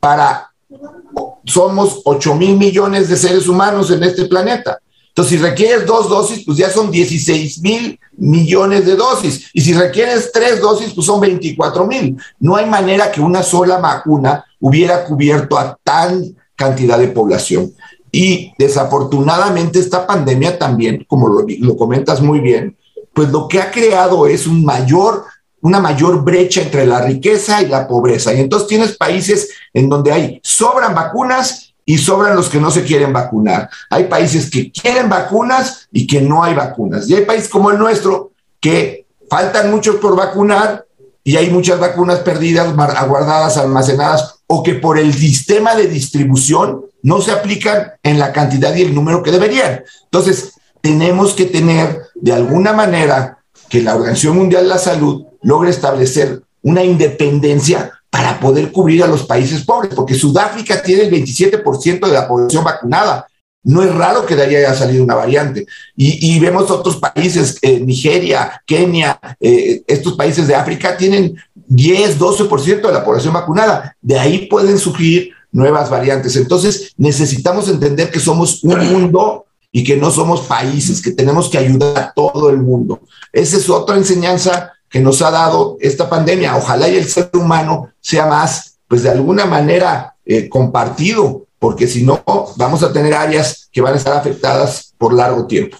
para 0.00 0.50
somos 1.44 2.02
8 2.04 2.34
mil 2.34 2.56
millones 2.56 3.08
de 3.08 3.16
seres 3.16 3.48
humanos 3.48 3.90
en 3.90 4.02
este 4.02 4.26
planeta. 4.26 4.78
Entonces, 5.08 5.38
si 5.38 5.44
requieres 5.44 5.86
dos 5.86 6.10
dosis, 6.10 6.44
pues 6.44 6.58
ya 6.58 6.68
son 6.68 6.90
16 6.90 7.62
mil 7.62 7.98
millones 8.18 8.84
de 8.84 8.96
dosis. 8.96 9.48
Y 9.54 9.62
si 9.62 9.72
requieres 9.72 10.30
tres 10.30 10.60
dosis, 10.60 10.92
pues 10.92 11.06
son 11.06 11.20
24 11.20 11.86
mil. 11.86 12.18
No 12.38 12.56
hay 12.56 12.66
manera 12.66 13.10
que 13.10 13.22
una 13.22 13.42
sola 13.42 13.78
vacuna 13.78 14.44
hubiera 14.60 15.04
cubierto 15.04 15.58
a 15.58 15.78
tan 15.82 16.36
cantidad 16.54 16.98
de 16.98 17.08
población. 17.08 17.72
Y 18.12 18.52
desafortunadamente 18.58 19.78
esta 19.78 20.06
pandemia 20.06 20.58
también, 20.58 21.06
como 21.08 21.28
lo, 21.28 21.46
lo 21.60 21.76
comentas 21.76 22.20
muy 22.20 22.40
bien, 22.40 22.76
pues 23.14 23.30
lo 23.30 23.48
que 23.48 23.62
ha 23.62 23.70
creado 23.70 24.26
es 24.26 24.46
un 24.46 24.64
mayor 24.64 25.24
una 25.66 25.80
mayor 25.80 26.22
brecha 26.22 26.62
entre 26.62 26.86
la 26.86 27.00
riqueza 27.00 27.60
y 27.60 27.66
la 27.66 27.88
pobreza. 27.88 28.32
Y 28.32 28.40
entonces 28.40 28.68
tienes 28.68 28.96
países 28.96 29.50
en 29.74 29.88
donde 29.88 30.12
hay 30.12 30.40
sobran 30.44 30.94
vacunas 30.94 31.74
y 31.84 31.98
sobran 31.98 32.36
los 32.36 32.48
que 32.48 32.60
no 32.60 32.70
se 32.70 32.84
quieren 32.84 33.12
vacunar. 33.12 33.68
Hay 33.90 34.04
países 34.04 34.48
que 34.48 34.70
quieren 34.70 35.08
vacunas 35.08 35.88
y 35.90 36.06
que 36.06 36.20
no 36.20 36.44
hay 36.44 36.54
vacunas. 36.54 37.10
Y 37.10 37.14
hay 37.14 37.24
países 37.24 37.48
como 37.48 37.72
el 37.72 37.78
nuestro 37.78 38.30
que 38.60 39.06
faltan 39.28 39.72
muchos 39.72 39.96
por 39.96 40.14
vacunar 40.14 40.86
y 41.24 41.36
hay 41.36 41.50
muchas 41.50 41.80
vacunas 41.80 42.20
perdidas, 42.20 42.68
aguardadas, 42.96 43.56
almacenadas 43.56 44.36
o 44.46 44.62
que 44.62 44.74
por 44.74 45.00
el 45.00 45.12
sistema 45.12 45.74
de 45.74 45.88
distribución 45.88 46.84
no 47.02 47.20
se 47.20 47.32
aplican 47.32 47.92
en 48.04 48.20
la 48.20 48.32
cantidad 48.32 48.72
y 48.76 48.82
el 48.82 48.94
número 48.94 49.24
que 49.24 49.32
deberían. 49.32 49.82
Entonces, 50.04 50.52
tenemos 50.80 51.34
que 51.34 51.46
tener 51.46 52.02
de 52.14 52.32
alguna 52.32 52.72
manera 52.72 53.38
que 53.68 53.82
la 53.82 53.96
Organización 53.96 54.36
Mundial 54.36 54.62
de 54.62 54.68
la 54.68 54.78
Salud 54.78 55.26
logre 55.46 55.70
establecer 55.70 56.42
una 56.62 56.82
independencia 56.82 57.92
para 58.10 58.40
poder 58.40 58.72
cubrir 58.72 59.04
a 59.04 59.06
los 59.06 59.24
países 59.24 59.64
pobres, 59.64 59.94
porque 59.94 60.14
Sudáfrica 60.14 60.82
tiene 60.82 61.04
el 61.04 61.12
27% 61.12 62.06
de 62.06 62.12
la 62.12 62.26
población 62.26 62.64
vacunada. 62.64 63.26
No 63.62 63.82
es 63.82 63.94
raro 63.94 64.26
que 64.26 64.34
de 64.34 64.42
ahí 64.42 64.56
haya 64.56 64.74
salido 64.74 65.04
una 65.04 65.14
variante. 65.14 65.64
Y, 65.96 66.38
vemos 66.40 66.68
otros 66.70 66.96
países, 66.96 67.58
eh, 67.62 67.78
Nigeria, 67.78 68.60
Kenia, 68.66 69.20
eh, 69.38 69.82
estos 69.86 70.14
países 70.14 70.48
de 70.48 70.56
África 70.56 70.96
tienen 70.96 71.36
10, 71.54 72.18
12% 72.18 72.88
de 72.88 72.92
la 72.92 73.04
población 73.04 73.34
vacunada. 73.34 73.96
De 74.00 74.18
ahí 74.18 74.46
pueden 74.46 74.78
surgir 74.78 75.30
nuevas 75.52 75.90
variantes. 75.90 76.34
Entonces, 76.36 76.92
necesitamos 76.96 77.68
entender 77.68 78.10
que 78.10 78.20
somos 78.20 78.64
un 78.64 78.78
mundo 78.92 79.46
y 79.70 79.84
que 79.84 79.96
no 79.96 80.10
somos 80.10 80.40
países, 80.42 81.02
que 81.02 81.12
tenemos 81.12 81.48
que 81.48 81.58
ayudar 81.58 81.98
a 81.98 82.12
todo 82.12 82.50
el 82.50 82.58
mundo. 82.58 83.00
Esa 83.32 83.58
es 83.58 83.68
otra 83.68 83.96
enseñanza 83.96 84.72
que 84.96 85.02
nos 85.02 85.20
ha 85.20 85.30
dado 85.30 85.76
esta 85.78 86.08
pandemia. 86.08 86.56
Ojalá 86.56 86.88
y 86.88 86.96
el 86.96 87.04
ser 87.04 87.28
humano 87.34 87.90
sea 88.00 88.24
más, 88.24 88.78
pues 88.88 89.02
de 89.02 89.10
alguna 89.10 89.44
manera, 89.44 90.14
eh, 90.24 90.48
compartido, 90.48 91.44
porque 91.58 91.86
si 91.86 92.02
no, 92.02 92.22
vamos 92.56 92.82
a 92.82 92.90
tener 92.94 93.12
áreas 93.12 93.68
que 93.70 93.82
van 93.82 93.92
a 93.92 93.98
estar 93.98 94.16
afectadas 94.16 94.94
por 94.96 95.12
largo 95.12 95.46
tiempo. 95.46 95.76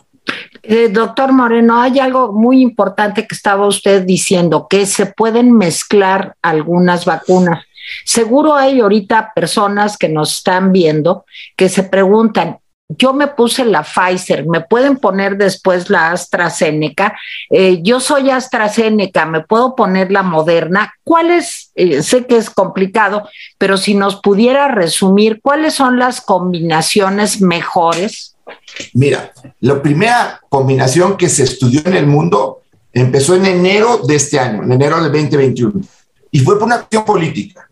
Eh, 0.63 0.91
doctor 0.91 1.33
Moreno, 1.33 1.81
hay 1.81 1.99
algo 1.99 2.35
muy 2.35 2.61
importante 2.61 3.27
que 3.27 3.35
estaba 3.35 3.67
usted 3.67 4.03
diciendo, 4.03 4.67
que 4.69 4.85
se 4.85 5.07
pueden 5.07 5.53
mezclar 5.53 6.37
algunas 6.43 7.07
vacunas. 7.07 7.65
Seguro 8.05 8.55
hay 8.55 8.81
ahorita 8.81 9.33
personas 9.35 9.97
que 9.97 10.11
nos 10.11 10.37
están 10.37 10.73
viendo 10.73 11.25
que 11.57 11.71
se 11.71 11.85
preguntan, 11.85 12.59
yo 12.89 13.13
me 13.13 13.27
puse 13.27 13.65
la 13.65 13.83
Pfizer, 13.83 14.47
me 14.47 14.61
pueden 14.61 14.97
poner 14.97 15.37
después 15.37 15.91
la 15.91 16.13
AstraZeneca, 16.13 17.19
eh, 17.51 17.81
yo 17.83 17.99
soy 17.99 18.31
AstraZeneca, 18.31 19.27
me 19.27 19.43
puedo 19.43 19.75
poner 19.75 20.13
la 20.13 20.23
Moderna. 20.23 20.95
¿Cuáles, 21.03 21.73
eh, 21.75 22.03
sé 22.03 22.27
que 22.27 22.37
es 22.37 22.49
complicado, 22.49 23.29
pero 23.59 23.77
si 23.77 23.95
nos 23.95 24.21
pudiera 24.21 24.69
resumir, 24.69 25.41
cuáles 25.43 25.75
son 25.75 25.99
las 25.99 26.21
combinaciones 26.21 27.41
mejores? 27.41 28.37
Mira, 28.95 29.33
la 29.61 29.83
primera 29.83 30.41
combinación 30.49 31.17
que 31.17 31.29
se 31.29 31.43
estudió 31.43 31.83
en 31.85 31.95
el 31.95 32.07
mundo 32.07 32.63
empezó 32.93 33.35
en 33.35 33.47
enero 33.47 34.01
de 34.07 34.15
este 34.15 34.39
año, 34.39 34.63
en 34.63 34.73
enero 34.73 34.97
del 34.97 35.11
2021, 35.11 35.81
y 36.31 36.39
fue 36.39 36.55
por 36.55 36.67
una 36.67 36.77
acción 36.77 37.05
política. 37.05 37.69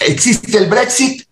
existe 0.00 0.56
el 0.58 0.66
Brexit, 0.66 1.27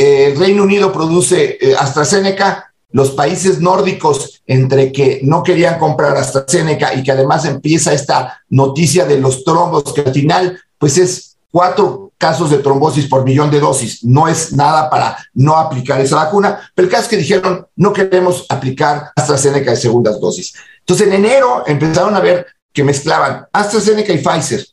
el 0.00 0.38
Reino 0.38 0.62
Unido 0.62 0.90
produce 0.92 1.58
eh, 1.60 1.74
AstraZeneca, 1.78 2.72
los 2.92 3.10
países 3.10 3.60
nórdicos, 3.60 4.40
entre 4.46 4.90
que 4.92 5.20
no 5.22 5.42
querían 5.42 5.78
comprar 5.78 6.16
AstraZeneca 6.16 6.94
y 6.94 7.02
que 7.02 7.12
además 7.12 7.44
empieza 7.44 7.92
esta 7.92 8.42
noticia 8.48 9.04
de 9.04 9.20
los 9.20 9.44
trombos, 9.44 9.92
que 9.92 10.00
al 10.00 10.12
final, 10.12 10.58
pues 10.78 10.96
es 10.96 11.36
cuatro 11.52 12.12
casos 12.16 12.50
de 12.50 12.58
trombosis 12.58 13.08
por 13.08 13.24
millón 13.24 13.50
de 13.50 13.60
dosis. 13.60 14.02
No 14.02 14.26
es 14.26 14.54
nada 14.54 14.88
para 14.88 15.18
no 15.34 15.56
aplicar 15.58 16.00
esa 16.00 16.16
vacuna, 16.16 16.72
pero 16.74 16.86
el 16.86 16.90
caso 16.90 17.02
es 17.04 17.08
que 17.08 17.16
dijeron, 17.18 17.66
no 17.76 17.92
queremos 17.92 18.46
aplicar 18.48 19.10
AstraZeneca 19.14 19.72
de 19.72 19.76
segundas 19.76 20.18
dosis. 20.18 20.54
Entonces, 20.78 21.08
en 21.08 21.12
enero 21.12 21.64
empezaron 21.66 22.16
a 22.16 22.20
ver 22.20 22.46
que 22.72 22.84
mezclaban 22.84 23.46
AstraZeneca 23.52 24.14
y 24.14 24.18
Pfizer. 24.18 24.66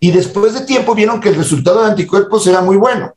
Y 0.00 0.10
después 0.10 0.52
de 0.52 0.60
tiempo 0.60 0.94
vieron 0.94 1.18
que 1.18 1.30
el 1.30 1.36
resultado 1.36 1.80
de 1.80 1.92
anticuerpos 1.92 2.46
era 2.46 2.60
muy 2.60 2.76
bueno. 2.76 3.15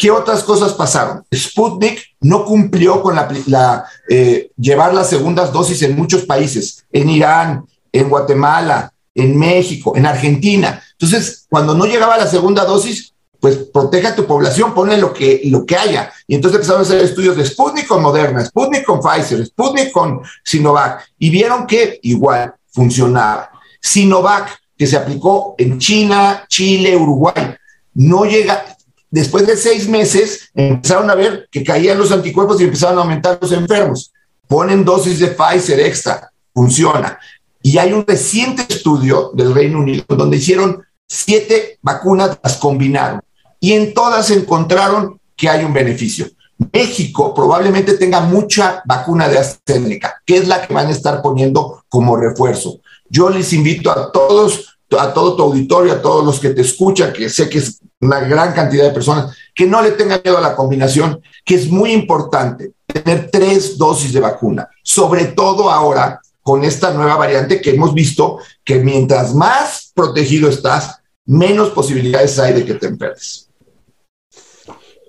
¿Qué 0.00 0.10
otras 0.10 0.42
cosas 0.44 0.72
pasaron? 0.72 1.26
Sputnik 1.30 2.00
no 2.22 2.46
cumplió 2.46 3.02
con 3.02 3.14
la, 3.16 3.84
eh, 4.08 4.50
llevar 4.56 4.94
las 4.94 5.10
segundas 5.10 5.52
dosis 5.52 5.82
en 5.82 5.94
muchos 5.94 6.24
países, 6.24 6.86
en 6.90 7.10
Irán, 7.10 7.66
en 7.92 8.08
Guatemala, 8.08 8.94
en 9.14 9.38
México, 9.38 9.94
en 9.94 10.06
Argentina. 10.06 10.82
Entonces, 10.92 11.44
cuando 11.50 11.74
no 11.74 11.84
llegaba 11.84 12.16
la 12.16 12.26
segunda 12.26 12.64
dosis, 12.64 13.12
pues 13.40 13.56
proteja 13.56 14.08
a 14.08 14.16
tu 14.16 14.24
población, 14.24 14.72
ponle 14.72 14.96
lo 14.96 15.12
que, 15.12 15.42
lo 15.44 15.66
que 15.66 15.76
haya. 15.76 16.10
Y 16.26 16.34
entonces 16.34 16.56
empezaron 16.56 16.80
a 16.80 16.84
hacer 16.86 17.02
estudios 17.02 17.36
de 17.36 17.44
Sputnik 17.44 17.86
con 17.86 18.02
Moderna, 18.02 18.42
Sputnik 18.42 18.84
con 18.84 19.00
Pfizer, 19.02 19.44
Sputnik 19.44 19.92
con 19.92 20.22
Sinovac, 20.42 21.10
y 21.18 21.28
vieron 21.28 21.66
que 21.66 22.00
igual 22.04 22.54
funcionaba. 22.70 23.50
Sinovac, 23.82 24.48
que 24.78 24.86
se 24.86 24.96
aplicó 24.96 25.56
en 25.58 25.78
China, 25.78 26.46
Chile, 26.48 26.96
Uruguay, 26.96 27.54
no 27.92 28.24
llega, 28.24 28.64
después 29.10 29.46
de 29.46 29.56
seis 29.56 29.88
meses 29.88 30.50
empezaron 30.54 31.10
a 31.10 31.14
ver 31.14 31.48
que 31.50 31.64
caían 31.64 31.98
los 31.98 32.12
anticuerpos 32.12 32.60
y 32.60 32.64
empezaron 32.64 32.98
a 32.98 33.02
aumentar 33.02 33.38
los 33.40 33.52
enfermos. 33.52 34.12
Ponen 34.46 34.84
dosis 34.84 35.18
de 35.18 35.28
Pfizer 35.28 35.80
extra, 35.80 36.32
funciona. 36.54 37.18
Y 37.62 37.78
hay 37.78 37.92
un 37.92 38.06
reciente 38.06 38.64
estudio 38.68 39.30
del 39.34 39.54
Reino 39.54 39.78
Unido 39.78 40.04
donde 40.08 40.38
hicieron 40.38 40.82
siete 41.06 41.78
vacunas, 41.82 42.38
las 42.42 42.56
combinaron 42.56 43.20
y 43.58 43.72
en 43.72 43.92
todas 43.92 44.30
encontraron 44.30 45.20
que 45.36 45.48
hay 45.48 45.64
un 45.64 45.72
beneficio. 45.72 46.26
México 46.72 47.34
probablemente 47.34 47.94
tenga 47.94 48.20
mucha 48.20 48.82
vacuna 48.84 49.28
de 49.28 49.38
AstraZeneca, 49.38 50.22
que 50.26 50.36
es 50.36 50.48
la 50.48 50.66
que 50.66 50.74
van 50.74 50.88
a 50.88 50.90
estar 50.90 51.22
poniendo 51.22 51.84
como 51.88 52.16
refuerzo. 52.16 52.80
Yo 53.08 53.30
les 53.30 53.52
invito 53.52 53.90
a 53.90 54.12
todos, 54.12 54.78
a 54.98 55.12
todo 55.12 55.36
tu 55.36 55.42
auditorio, 55.42 55.92
a 55.92 56.02
todos 56.02 56.24
los 56.24 56.38
que 56.38 56.50
te 56.50 56.60
escuchan, 56.60 57.12
que 57.12 57.28
sé 57.30 57.48
que 57.48 57.58
es 57.58 57.80
una 58.00 58.20
gran 58.20 58.52
cantidad 58.52 58.84
de 58.84 58.94
personas, 58.94 59.36
que 59.54 59.66
no 59.66 59.82
le 59.82 59.92
tengan 59.92 60.20
miedo 60.24 60.38
a 60.38 60.42
la 60.42 60.56
combinación, 60.56 61.20
que 61.44 61.54
es 61.54 61.68
muy 61.68 61.92
importante 61.92 62.72
tener 62.86 63.30
tres 63.30 63.76
dosis 63.76 64.12
de 64.12 64.20
vacuna, 64.20 64.68
sobre 64.82 65.26
todo 65.26 65.70
ahora 65.70 66.20
con 66.42 66.64
esta 66.64 66.92
nueva 66.92 67.16
variante 67.16 67.60
que 67.60 67.70
hemos 67.70 67.92
visto 67.94 68.38
que 68.64 68.76
mientras 68.76 69.34
más 69.34 69.92
protegido 69.94 70.48
estás, 70.48 71.00
menos 71.26 71.70
posibilidades 71.70 72.38
hay 72.38 72.54
de 72.54 72.64
que 72.64 72.74
te 72.74 72.86
enfermes. 72.86 73.48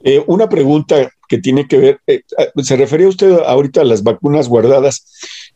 Eh, 0.03 0.23
una 0.27 0.49
pregunta 0.49 1.09
que 1.27 1.37
tiene 1.37 1.67
que 1.67 1.77
ver, 1.77 2.01
eh, 2.07 2.23
eh, 2.37 2.63
se 2.63 2.75
refería 2.75 3.07
usted 3.07 3.31
ahorita 3.45 3.81
a 3.81 3.85
las 3.85 4.03
vacunas 4.03 4.49
guardadas. 4.49 5.05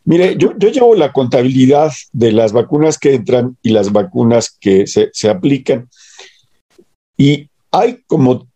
Mire, 0.06 0.38
yo, 0.38 0.54
yo, 0.58 0.70
llevo 0.70 0.96
la 0.96 1.12
contabilidad 1.12 1.92
de 2.14 2.32
las 2.32 2.54
vacunas 2.54 2.98
que 2.98 3.16
entran 3.16 3.58
y 3.62 3.72
las 3.72 3.92
vacunas 3.92 4.56
que 4.60 4.88
se, 4.88 5.10
se 5.14 5.30
aplican. 5.30 5.90
Y 7.18 7.50
hay 7.72 8.00
como, 8.08 8.48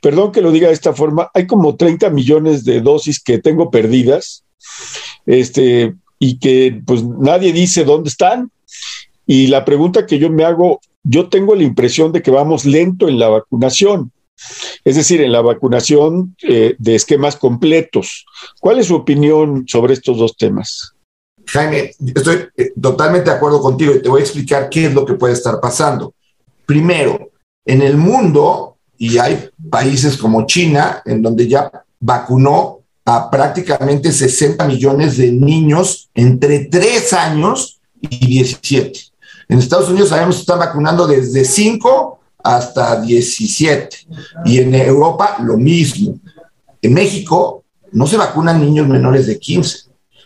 perdón 0.00 0.32
que 0.32 0.42
lo 0.42 0.52
diga 0.52 0.68
de 0.68 0.74
esta 0.74 0.92
forma, 0.92 1.30
hay 1.34 1.46
como 1.46 1.76
30 1.76 2.10
millones 2.10 2.64
de 2.64 2.80
dosis 2.80 3.22
que 3.22 3.38
tengo 3.38 3.70
perdidas 3.70 4.44
este, 5.26 5.94
y 6.18 6.38
que 6.38 6.80
pues 6.86 7.02
nadie 7.02 7.52
dice 7.52 7.84
dónde 7.84 8.08
están. 8.08 8.50
Y 9.26 9.48
la 9.48 9.64
pregunta 9.64 10.06
que 10.06 10.18
yo 10.18 10.30
me 10.30 10.44
hago, 10.44 10.80
yo 11.02 11.28
tengo 11.28 11.54
la 11.54 11.64
impresión 11.64 12.12
de 12.12 12.22
que 12.22 12.30
vamos 12.30 12.64
lento 12.64 13.08
en 13.08 13.18
la 13.18 13.28
vacunación, 13.28 14.12
es 14.84 14.96
decir, 14.96 15.20
en 15.20 15.32
la 15.32 15.40
vacunación 15.40 16.36
eh, 16.42 16.76
de 16.78 16.94
esquemas 16.94 17.36
completos. 17.36 18.24
¿Cuál 18.60 18.78
es 18.78 18.86
su 18.86 18.94
opinión 18.94 19.64
sobre 19.66 19.94
estos 19.94 20.18
dos 20.18 20.36
temas? 20.36 20.92
Jaime, 21.46 21.92
estoy 22.14 22.48
eh, 22.56 22.72
totalmente 22.80 23.30
de 23.30 23.36
acuerdo 23.36 23.60
contigo 23.60 23.94
y 23.94 24.02
te 24.02 24.08
voy 24.08 24.20
a 24.20 24.24
explicar 24.24 24.68
qué 24.68 24.86
es 24.86 24.94
lo 24.94 25.04
que 25.04 25.14
puede 25.14 25.34
estar 25.34 25.60
pasando. 25.60 26.12
Primero, 26.64 27.30
en 27.66 27.82
el 27.82 27.96
mundo, 27.96 28.76
y 28.96 29.18
hay 29.18 29.50
países 29.68 30.16
como 30.16 30.46
China, 30.46 31.02
en 31.04 31.20
donde 31.20 31.46
ya 31.46 31.70
vacunó 32.00 32.78
a 33.04 33.30
prácticamente 33.30 34.10
60 34.10 34.66
millones 34.66 35.16
de 35.16 35.30
niños 35.32 36.08
entre 36.14 36.66
3 36.66 37.12
años 37.12 37.80
y 38.00 38.26
17. 38.26 39.00
En 39.48 39.58
Estados 39.58 39.88
Unidos 39.88 40.08
sabemos 40.08 40.36
que 40.36 40.40
están 40.40 40.58
vacunando 40.58 41.06
desde 41.06 41.44
5 41.44 42.18
hasta 42.42 43.00
17. 43.00 44.06
Y 44.44 44.58
en 44.58 44.74
Europa 44.74 45.36
lo 45.40 45.56
mismo. 45.56 46.18
En 46.82 46.94
México 46.94 47.64
no 47.92 48.06
se 48.06 48.16
vacunan 48.16 48.60
niños 48.60 48.88
menores 48.88 49.26
de 49.26 49.38
15. 49.38 49.78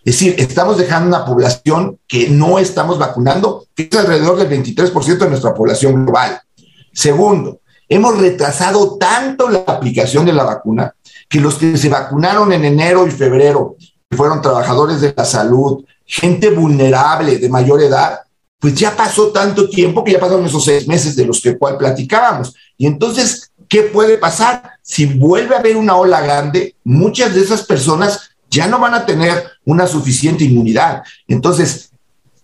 Es 0.02 0.18
decir, 0.18 0.34
estamos 0.38 0.78
dejando 0.78 1.08
una 1.08 1.26
población 1.26 1.98
que 2.08 2.30
no 2.30 2.58
estamos 2.58 2.98
vacunando, 2.98 3.66
que 3.74 3.88
es 3.90 3.98
alrededor 3.98 4.38
del 4.38 4.62
23% 4.62 5.18
de 5.18 5.28
nuestra 5.28 5.54
población 5.54 6.04
global. 6.06 6.40
Segundo, 6.92 7.60
hemos 7.88 8.18
retrasado 8.18 8.96
tanto 8.96 9.48
la 9.48 9.64
aplicación 9.66 10.24
de 10.24 10.32
la 10.32 10.44
vacuna 10.44 10.94
que 11.28 11.40
los 11.40 11.54
que 11.54 11.76
se 11.76 11.88
vacunaron 11.88 12.52
en 12.52 12.64
enero 12.64 13.06
y 13.06 13.10
febrero, 13.10 13.76
que 14.08 14.16
fueron 14.16 14.42
trabajadores 14.42 15.00
de 15.00 15.14
la 15.16 15.24
salud, 15.24 15.84
gente 16.04 16.50
vulnerable 16.50 17.38
de 17.38 17.48
mayor 17.48 17.80
edad, 17.82 18.20
pues 18.58 18.74
ya 18.74 18.96
pasó 18.96 19.28
tanto 19.28 19.68
tiempo 19.68 20.04
que 20.04 20.12
ya 20.12 20.20
pasaron 20.20 20.44
esos 20.44 20.64
seis 20.64 20.86
meses 20.86 21.14
de 21.14 21.24
los 21.24 21.40
que 21.40 21.56
cual 21.56 21.78
platicábamos. 21.78 22.54
Y 22.76 22.86
entonces, 22.86 23.52
¿qué 23.68 23.84
puede 23.84 24.18
pasar? 24.18 24.72
Si 24.82 25.06
vuelve 25.06 25.54
a 25.54 25.60
haber 25.60 25.76
una 25.76 25.96
ola 25.96 26.20
grande, 26.20 26.74
muchas 26.84 27.32
de 27.34 27.40
esas 27.40 27.62
personas 27.62 28.30
ya 28.50 28.66
no 28.66 28.80
van 28.80 28.94
a 28.94 29.06
tener 29.06 29.44
una 29.64 29.86
suficiente 29.86 30.44
inmunidad. 30.44 31.02
Entonces, 31.28 31.89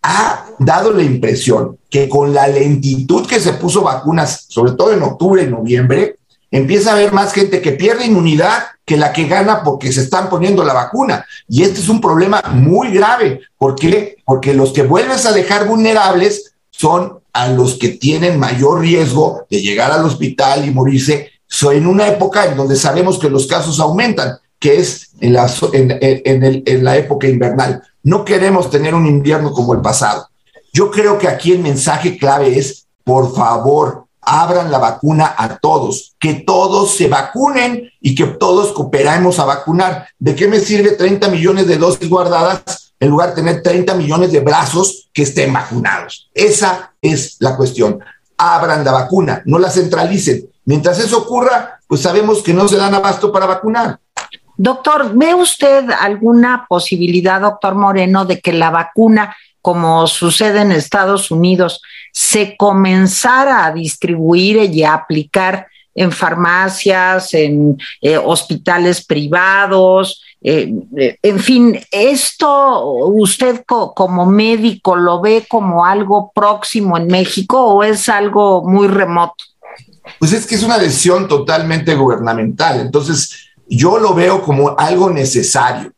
ha 0.07 0.47
dado 0.61 0.93
la 0.93 1.03
impresión 1.03 1.79
que 1.91 2.09
con 2.09 2.33
la 2.33 2.47
lentitud 2.47 3.27
que 3.27 3.41
se 3.41 3.55
puso 3.55 3.83
vacunas, 3.83 4.47
sobre 4.49 4.73
todo 4.73 4.93
en 4.93 5.03
octubre 5.03 5.43
y 5.43 5.49
noviembre, 5.49 6.19
empieza 6.53 6.91
a 6.91 6.95
haber 6.95 7.13
más 7.13 7.33
gente 7.33 7.61
que 7.61 7.73
pierde 7.73 8.07
inmunidad 8.07 8.67
que 8.85 8.97
la 8.97 9.13
que 9.13 9.25
gana 9.25 9.65
porque 9.65 9.91
se 9.91 10.03
están 10.03 10.31
poniendo 10.31 10.63
la 10.63 10.75
vacuna. 10.75 11.27
Y 11.49 11.65
este 11.65 11.81
es 11.81 11.89
un 11.89 12.01
problema 12.01 12.41
muy 12.53 12.93
grave. 12.93 13.41
¿Por 13.59 13.75
qué? 13.75 14.17
Porque 14.25 14.55
los 14.55 14.73
que 14.73 14.83
vuelves 14.83 15.27
a 15.27 15.33
dejar 15.33 15.67
vulnerables 15.67 16.53
son 16.71 17.19
a 17.33 17.49
los 17.49 17.75
que 17.75 17.89
tienen 17.89 18.39
mayor 18.39 18.81
riesgo 18.81 19.45
de 19.51 19.61
llegar 19.61 19.91
al 19.91 20.05
hospital 20.05 20.65
y 20.65 20.71
morirse 20.71 21.33
en 21.73 21.87
una 21.87 22.07
época 22.07 22.47
en 22.47 22.57
donde 22.57 22.77
sabemos 22.77 23.19
que 23.19 23.29
los 23.29 23.49
casos 23.49 23.81
aumentan, 23.81 24.39
que 24.61 24.77
es 24.77 25.11
en 25.21 25.33
la, 25.33 25.51
en 25.73 26.85
la 26.85 26.97
época 26.97 27.27
invernal. 27.27 27.83
No 28.07 28.25
queremos 28.25 28.71
tener 28.71 28.95
un 28.95 29.05
invierno 29.05 29.51
como 29.51 29.75
el 29.75 29.81
pasado. 29.81 30.29
Yo 30.73 30.93
creo 30.93 31.19
que 31.19 31.27
aquí 31.27 31.51
el 31.51 31.59
mensaje 31.59 32.17
clave 32.17 32.57
es, 32.57 32.87
por 33.03 33.35
favor, 33.35 34.05
abran 34.21 34.71
la 34.71 34.79
vacuna 34.79 35.35
a 35.37 35.59
todos, 35.59 36.15
que 36.21 36.35
todos 36.35 36.95
se 36.95 37.09
vacunen 37.09 37.91
y 38.01 38.15
que 38.15 38.27
todos 38.27 38.71
cooperemos 38.75 39.41
a 39.41 39.45
vacunar. 39.45 40.07
¿De 40.21 40.37
qué 40.37 40.47
me 40.47 40.61
sirve 40.61 40.93
30 40.93 41.27
millones 41.31 41.67
de 41.67 41.79
dosis 41.79 42.09
guardadas 42.09 42.93
en 43.01 43.11
lugar 43.11 43.31
de 43.31 43.43
tener 43.43 43.61
30 43.65 43.97
millones 43.97 44.31
de 44.31 44.39
brazos 44.39 45.11
que 45.13 45.23
estén 45.23 45.53
vacunados? 45.53 46.31
Esa 46.33 46.95
es 47.03 47.39
la 47.41 47.57
cuestión. 47.57 47.99
Abran 48.39 48.85
la 48.85 48.93
vacuna, 48.93 49.43
no 49.47 49.59
la 49.59 49.69
centralicen. 49.69 50.49
Mientras 50.65 51.01
eso 51.01 51.19
ocurra, 51.19 51.81
pues 51.89 52.03
sabemos 52.03 52.41
que 52.45 52.55
no 52.55 52.69
se 52.69 52.77
dan 52.77 52.95
abasto 52.95 53.33
para 53.33 53.47
vacunar. 53.47 53.99
Doctor, 54.57 55.13
¿ve 55.15 55.35
usted 55.35 55.91
alguna 55.91 56.67
posibilidad, 56.69 57.41
doctor 57.41 57.75
Moreno, 57.75 58.25
de 58.25 58.41
que 58.41 58.53
la 58.53 58.71
vacuna 58.71 59.37
como 59.67 60.07
sucede 60.07 60.61
en 60.61 60.71
Estados 60.71 61.33
Unidos, 61.33 61.83
se 62.13 62.57
comenzara 62.57 63.67
a 63.67 63.73
distribuir 63.73 64.59
y 64.73 64.85
a 64.85 64.95
aplicar 64.95 65.67
en 65.93 66.13
farmacias, 66.13 67.35
en 67.35 67.77
eh, 68.01 68.17
hospitales 68.17 69.05
privados, 69.05 70.23
eh, 70.41 70.73
eh, 70.97 71.19
en 71.21 71.41
fin, 71.41 71.81
¿esto 71.91 72.85
usted 73.07 73.65
como 73.67 74.25
médico 74.25 74.95
lo 74.95 75.21
ve 75.21 75.45
como 75.49 75.85
algo 75.85 76.31
próximo 76.33 76.97
en 76.97 77.09
México 77.09 77.61
o 77.61 77.83
es 77.83 78.09
algo 78.09 78.63
muy 78.63 78.87
remoto? 78.87 79.43
Pues 80.21 80.33
es 80.33 80.47
que 80.47 80.55
es 80.55 80.63
una 80.63 80.79
decisión 80.79 81.27
totalmente 81.27 81.97
gubernamental, 81.97 82.79
entonces 82.79 83.46
yo 83.69 83.99
lo 83.99 84.15
veo 84.15 84.43
como 84.43 84.79
algo 84.79 85.11
necesario, 85.11 85.93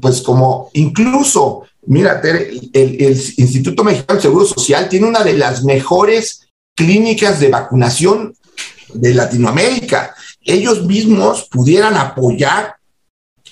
pues 0.00 0.20
como 0.22 0.70
incluso 0.74 1.66
Mira, 1.86 2.20
el, 2.22 3.22
Instituto 3.36 3.84
Mexicano 3.84 4.16
de 4.16 4.22
Seguro 4.22 4.44
Social 4.44 4.88
tiene 4.88 5.06
una 5.06 5.22
de 5.22 5.34
las 5.34 5.62
mejores 5.62 6.48
clínicas 6.74 7.38
de 7.38 7.48
vacunación 7.48 8.34
de 8.92 9.14
Latinoamérica. 9.14 10.14
Ellos 10.42 10.84
mismos 10.84 11.48
pudieran 11.48 11.96
apoyar 11.96 12.76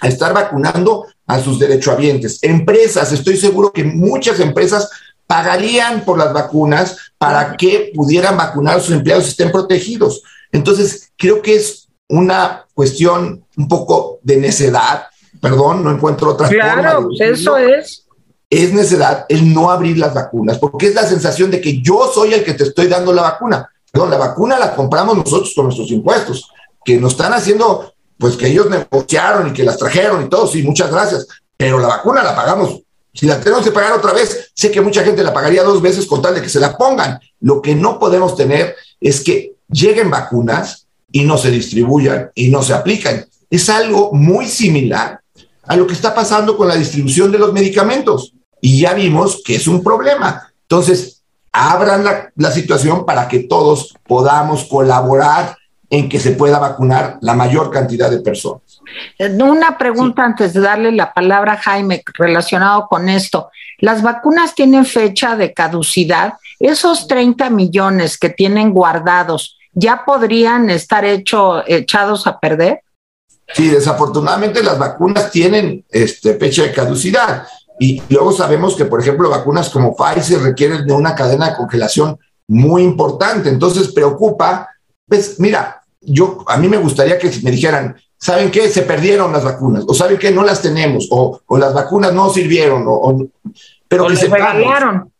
a 0.01 0.09
estar 0.09 0.35
vacunando 0.35 1.07
a 1.27 1.41
sus 1.41 1.61
derechohabientes. 1.61 2.41
Empresas, 2.43 3.13
estoy 3.13 3.37
seguro 3.37 3.73
que 3.73 3.85
muchas 3.85 4.41
empresas 4.41 4.91
pagarían 5.27 6.05
por 6.05 6.19
las 6.19 6.33
vacunas 6.33 6.97
para 7.17 7.57
que 7.57 7.93
pudieran 7.95 8.37
vacunar 8.37 8.79
a 8.79 8.81
sus 8.81 8.95
empleados 8.95 9.27
y 9.27 9.31
estén 9.31 9.53
protegidos. 9.53 10.23
Entonces, 10.51 11.13
creo 11.17 11.41
que 11.41 11.55
es 11.55 11.84
una 12.15 12.67
cuestión 12.75 13.45
un 13.57 13.69
poco 13.69 14.19
de 14.23 14.37
necedad, 14.37 15.07
perdón, 15.41 15.85
no 15.85 15.91
encuentro 15.91 16.31
otra 16.31 16.49
claro, 16.49 16.81
Claro, 16.81 17.09
eso 17.19 17.57
es 17.57 18.05
es 18.51 18.73
necesidad 18.73 19.27
el 19.29 19.53
no 19.53 19.71
abrir 19.71 19.99
las 19.99 20.15
vacunas, 20.15 20.59
porque 20.59 20.87
es 20.87 20.95
la 20.95 21.07
sensación 21.07 21.51
de 21.51 21.61
que 21.61 21.81
yo 21.81 22.11
soy 22.13 22.35
el 22.35 22.45
que 22.45 22.55
te 22.55 22.65
estoy 22.65 22.87
dando 22.87 23.13
la 23.13 23.23
vacuna. 23.23 23.69
No, 23.93 24.07
la 24.07 24.17
vacuna 24.17 24.59
la 24.59 24.75
compramos 24.75 25.17
nosotros 25.17 25.53
con 25.55 25.65
nuestros 25.65 25.91
impuestos, 25.91 26.49
que 26.85 26.99
nos 26.99 27.13
están 27.13 27.33
haciendo, 27.33 27.93
pues 28.19 28.37
que 28.37 28.49
ellos 28.49 28.69
negociaron 28.71 29.49
y 29.49 29.53
que 29.53 29.65
las 29.65 29.79
trajeron 29.79 30.25
y 30.25 30.29
todo, 30.29 30.47
sí, 30.47 30.63
muchas 30.63 30.91
gracias, 30.91 31.27
pero 31.57 31.79
la 31.79 31.89
vacuna 31.89 32.23
la 32.23 32.37
pagamos. 32.37 32.81
Si 33.13 33.27
la 33.27 33.41
tenemos 33.41 33.65
que 33.65 33.71
pagar 33.71 33.93
otra 33.93 34.13
vez, 34.13 34.51
sé 34.55 34.71
que 34.71 34.81
mucha 34.81 35.05
gente 35.05 35.23
la 35.23 35.33
pagaría 35.33 35.63
dos 35.63 35.81
veces 35.81 36.07
con 36.07 36.21
tal 36.21 36.35
de 36.35 36.43
que 36.43 36.49
se 36.49 36.61
la 36.61 36.77
pongan. 36.77 37.21
Lo 37.41 37.63
que 37.63 37.75
no 37.75 37.99
podemos 37.99 38.37
tener 38.37 38.75
es 39.01 39.23
que 39.23 39.55
lleguen 39.69 40.11
vacunas 40.11 40.84
y 41.15 41.23
no 41.23 41.39
se 41.39 41.53
distribuyan 41.53 42.33
y 42.35 42.49
no 42.51 42.61
se 42.61 42.75
aplican. 42.75 43.25
Es 43.49 43.71
algo 43.71 44.13
muy 44.13 44.47
similar 44.47 45.21
a 45.63 45.77
lo 45.77 45.87
que 45.87 45.93
está 45.93 46.13
pasando 46.13 46.57
con 46.57 46.67
la 46.67 46.75
distribución 46.75 47.31
de 47.31 47.39
los 47.39 47.53
medicamentos. 47.53 48.33
Y 48.61 48.81
ya 48.81 48.95
vimos 48.95 49.41
que 49.47 49.55
es 49.55 49.69
un 49.69 49.81
problema. 49.81 50.43
Entonces, 50.63 51.23
abran 51.53 52.33
la, 52.35 52.51
situación 52.51 53.07
para 53.07 53.29
que 53.29 53.45
todos 53.45 53.95
podamos 54.09 54.65
colaborar 54.65 55.57
en 55.89 56.09
que 56.09 56.19
se 56.19 56.33
pueda 56.33 56.59
vacunar 56.59 57.19
la 57.21 57.35
mayor 57.35 57.71
cantidad 57.71 58.11
de 58.11 58.19
personas. 58.19 58.81
Eh, 59.17 59.31
una 59.41 59.79
pregunta 59.79 60.25
antes 60.25 60.53
de 60.53 60.61
darle 60.63 60.91
la 60.91 61.15
palabra 61.15 61.53
a 61.53 61.59
Jaime 61.59 62.03
relacionado 62.15 62.89
con 62.89 63.09
esto. 63.09 63.51
¿Las 63.79 64.03
vacunas 64.03 64.57
tienen 64.57 64.85
fecha 64.85 65.37
de 65.37 65.53
caducidad? 65.53 66.35
Esos 66.59 67.07
30 67.07 67.51
millones 67.51 68.19
que 68.19 68.31
tienen 68.31 68.73
guardados, 68.73 69.59
¿ya 69.75 70.05
podrían 70.05 70.71
estar 70.71 71.05
hecho, 71.05 71.67
echados 71.67 72.27
a 72.27 72.39
perder? 72.39 72.81
Sí, 73.53 73.69
desafortunadamente 73.69 74.63
las 74.63 74.79
vacunas 74.79 75.31
tienen 75.31 75.85
este, 75.91 76.35
fecha 76.35 76.63
de 76.63 76.73
caducidad 76.73 77.47
y 77.79 78.03
luego 78.09 78.33
sabemos 78.33 78.77
que, 78.77 78.85
por 78.85 79.01
ejemplo, 79.01 79.29
vacunas 79.29 79.69
como 79.69 79.95
Pfizer 79.95 80.41
requieren 80.41 80.87
de 80.87 80.93
una 80.93 81.15
cadena 81.15 81.51
de 81.51 81.57
congelación 81.57 82.19
muy 82.47 82.83
importante. 82.83 83.49
Entonces 83.49 83.93
preocupa, 83.93 84.69
pues 85.07 85.41
mira, 85.41 85.83
yo 86.01 86.45
a 86.47 86.57
mí 86.57 86.69
me 86.69 86.77
gustaría 86.77 87.19
que 87.19 87.31
me 87.43 87.51
dijeran, 87.51 87.97
¿saben 88.17 88.51
qué? 88.51 88.69
Se 88.69 88.83
perdieron 88.83 89.33
las 89.33 89.45
vacunas, 89.45 89.85
o 89.89 89.95
¿saben 89.95 90.19
qué? 90.19 90.31
No 90.31 90.45
las 90.45 90.63
tenemos, 90.63 91.09
o, 91.11 91.41
las 91.59 91.75
vacunas 91.75 92.13
no 92.13 92.31
sirvieron, 92.31 92.85
o, 92.87 93.27
pero 93.89 94.07
que 94.07 94.17
se 94.17 94.29
regalaron. 94.29 95.13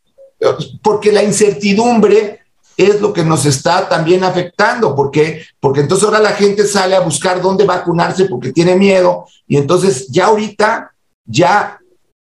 Porque 0.83 1.11
la 1.11 1.23
incertidumbre 1.23 2.41
es 2.77 3.01
lo 3.01 3.13
que 3.13 3.25
nos 3.25 3.47
está 3.47 3.89
también 3.89 4.25
afectando, 4.25 4.95
porque 4.95 5.45
porque 5.61 5.81
entonces 5.81 6.07
ahora 6.07 6.21
la 6.21 6.33
gente 6.33 6.67
sale 6.67 6.97
a 6.97 7.01
buscar 7.01 7.41
dónde 7.41 7.65
vacunarse 7.65 8.27
porque 8.27 8.53
tiene 8.53 8.77
miedo 8.77 9.27
y 9.47 9.57
entonces 9.57 10.09
ya 10.09 10.27
ahorita 10.27 10.93
ya 11.25 11.79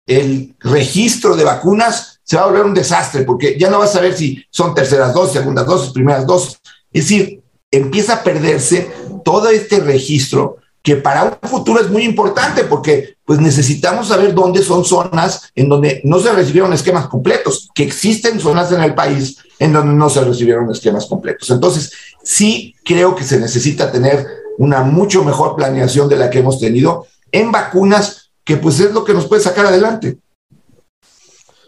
el 0.07 0.55
registro 0.59 1.35
de 1.35 1.43
vacunas 1.43 2.19
se 2.23 2.37
va 2.37 2.43
a 2.43 2.47
volver 2.47 2.65
un 2.65 2.73
desastre 2.73 3.23
porque 3.23 3.57
ya 3.59 3.69
no 3.69 3.79
vas 3.79 3.91
a 3.91 3.93
saber 3.93 4.15
si 4.15 4.43
son 4.49 4.73
terceras 4.73 5.13
dosis, 5.13 5.39
segundas 5.39 5.65
dosis, 5.65 5.91
primeras 5.91 6.25
dosis. 6.25 6.59
Es 6.91 7.03
decir, 7.03 7.41
empieza 7.71 8.15
a 8.15 8.23
perderse 8.23 8.91
todo 9.23 9.49
este 9.49 9.79
registro 9.79 10.57
que 10.81 10.95
para 10.95 11.23
un 11.23 11.49
futuro 11.49 11.81
es 11.81 11.89
muy 11.89 12.03
importante 12.03 12.63
porque 12.63 13.14
pues 13.25 13.39
necesitamos 13.39 14.07
saber 14.07 14.33
dónde 14.33 14.61
son 14.61 14.85
zonas 14.85 15.51
en 15.55 15.67
donde 15.67 16.01
no 16.03 16.19
se 16.19 16.31
recibieron 16.31 16.71
esquemas 16.73 17.07
completos, 17.07 17.69
que 17.73 17.83
existen 17.83 18.39
zonas 18.39 18.71
en 18.71 18.81
el 18.81 18.93
país 18.93 19.37
en 19.59 19.73
donde 19.73 19.93
no 19.93 20.09
se 20.09 20.23
recibieron 20.23 20.69
esquemas 20.69 21.07
completos. 21.07 21.49
Entonces, 21.49 21.91
sí 22.23 22.75
creo 22.85 23.15
que 23.15 23.23
se 23.23 23.39
necesita 23.39 23.91
tener 23.91 24.25
una 24.57 24.83
mucho 24.83 25.23
mejor 25.23 25.55
planeación 25.55 26.07
de 26.07 26.17
la 26.17 26.29
que 26.29 26.39
hemos 26.39 26.59
tenido 26.59 27.07
en 27.31 27.51
vacunas, 27.51 28.31
que 28.43 28.57
pues 28.57 28.79
es 28.79 28.93
lo 28.93 29.03
que 29.03 29.13
nos 29.13 29.25
puede 29.25 29.41
sacar 29.41 29.65
adelante. 29.65 30.17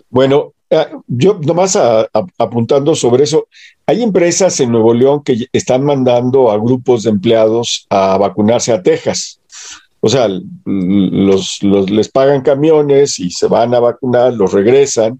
Bueno, 0.10 0.54
eh, 0.70 0.88
yo 1.08 1.39
nomás 1.43 1.78
apuntando 2.38 2.96
sobre 2.96 3.24
eso, 3.24 3.48
hay 3.86 4.04
empresas 4.04 4.60
en 4.60 4.72
Nuevo 4.72 4.93
León 4.93 5.24
que 5.24 5.48
están 5.52 5.84
mandando 5.84 6.52
a 6.52 6.58
grupos 6.58 7.04
de 7.04 7.10
empleados 7.10 7.88
a 7.89 8.17
vacunarse 8.17 8.72
a 8.74 8.84
Texas. 8.84 9.39
O 9.99 10.10
sea, 10.10 10.29
los, 10.65 11.63
les 11.63 12.10
pagan 12.10 12.41
camiones 12.41 13.19
y 13.19 13.31
se 13.31 13.47
van 13.47 13.73
a 13.73 13.79
vacunar, 13.79 14.33
los 14.33 14.53
regresan. 14.53 15.19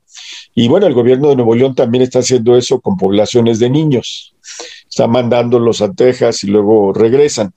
Y 0.54 0.68
bueno, 0.68 0.86
el 0.86 0.94
gobierno 0.94 1.30
de 1.30 1.36
Nuevo 1.36 1.56
León 1.56 1.76
también 1.76 2.04
está 2.04 2.20
haciendo 2.20 2.56
eso 2.56 2.80
con 2.80 2.96
poblaciones 2.96 3.60
de 3.60 3.70
niños. 3.70 4.36
Está 4.88 5.08
mandándolos 5.08 5.82
a 5.82 5.92
Texas 5.92 6.44
y 6.44 6.48
luego 6.48 6.94
regresan. 6.94 7.54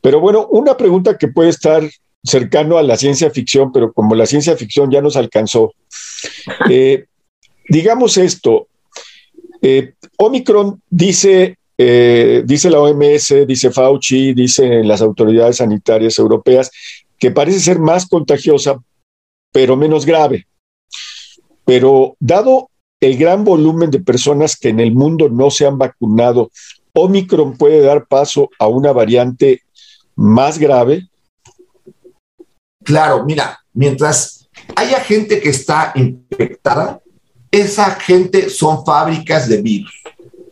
Pero 0.00 0.20
bueno, 0.20 0.46
una 0.50 0.76
pregunta 0.76 1.16
que 1.16 1.28
puede 1.28 1.50
estar 1.50 1.82
cercano 2.22 2.78
a 2.78 2.82
la 2.82 2.96
ciencia 2.96 3.30
ficción, 3.30 3.72
pero 3.72 3.92
como 3.92 4.14
la 4.14 4.26
ciencia 4.26 4.56
ficción 4.56 4.90
ya 4.90 5.00
nos 5.00 5.16
alcanzó, 5.16 5.72
eh, 6.70 7.06
digamos 7.68 8.16
esto, 8.16 8.68
eh, 9.62 9.94
Omicron 10.16 10.82
dice, 10.90 11.58
eh, 11.78 12.42
dice 12.44 12.70
la 12.70 12.80
OMS, 12.80 13.46
dice 13.46 13.70
Fauci, 13.70 14.34
dicen 14.34 14.86
las 14.88 15.00
autoridades 15.00 15.58
sanitarias 15.58 16.18
europeas, 16.18 16.70
que 17.18 17.30
parece 17.30 17.60
ser 17.60 17.78
más 17.78 18.06
contagiosa, 18.06 18.78
pero 19.52 19.76
menos 19.76 20.04
grave. 20.04 20.46
Pero 21.64 22.16
dado 22.18 22.70
el 23.00 23.16
gran 23.16 23.44
volumen 23.44 23.90
de 23.90 24.00
personas 24.00 24.56
que 24.56 24.70
en 24.70 24.80
el 24.80 24.92
mundo 24.92 25.28
no 25.28 25.50
se 25.50 25.66
han 25.66 25.78
vacunado, 25.78 26.50
Omicron 26.94 27.56
puede 27.56 27.80
dar 27.80 28.06
paso 28.06 28.50
a 28.58 28.66
una 28.66 28.92
variante 28.92 29.62
más 30.16 30.58
grave. 30.58 31.08
Claro, 32.82 33.24
mira, 33.24 33.60
mientras 33.72 34.48
haya 34.74 34.98
gente 35.00 35.40
que 35.40 35.50
está 35.50 35.92
infectada, 35.94 37.00
esa 37.52 37.92
gente 37.92 38.50
son 38.50 38.84
fábricas 38.84 39.48
de 39.48 39.62
virus. 39.62 40.02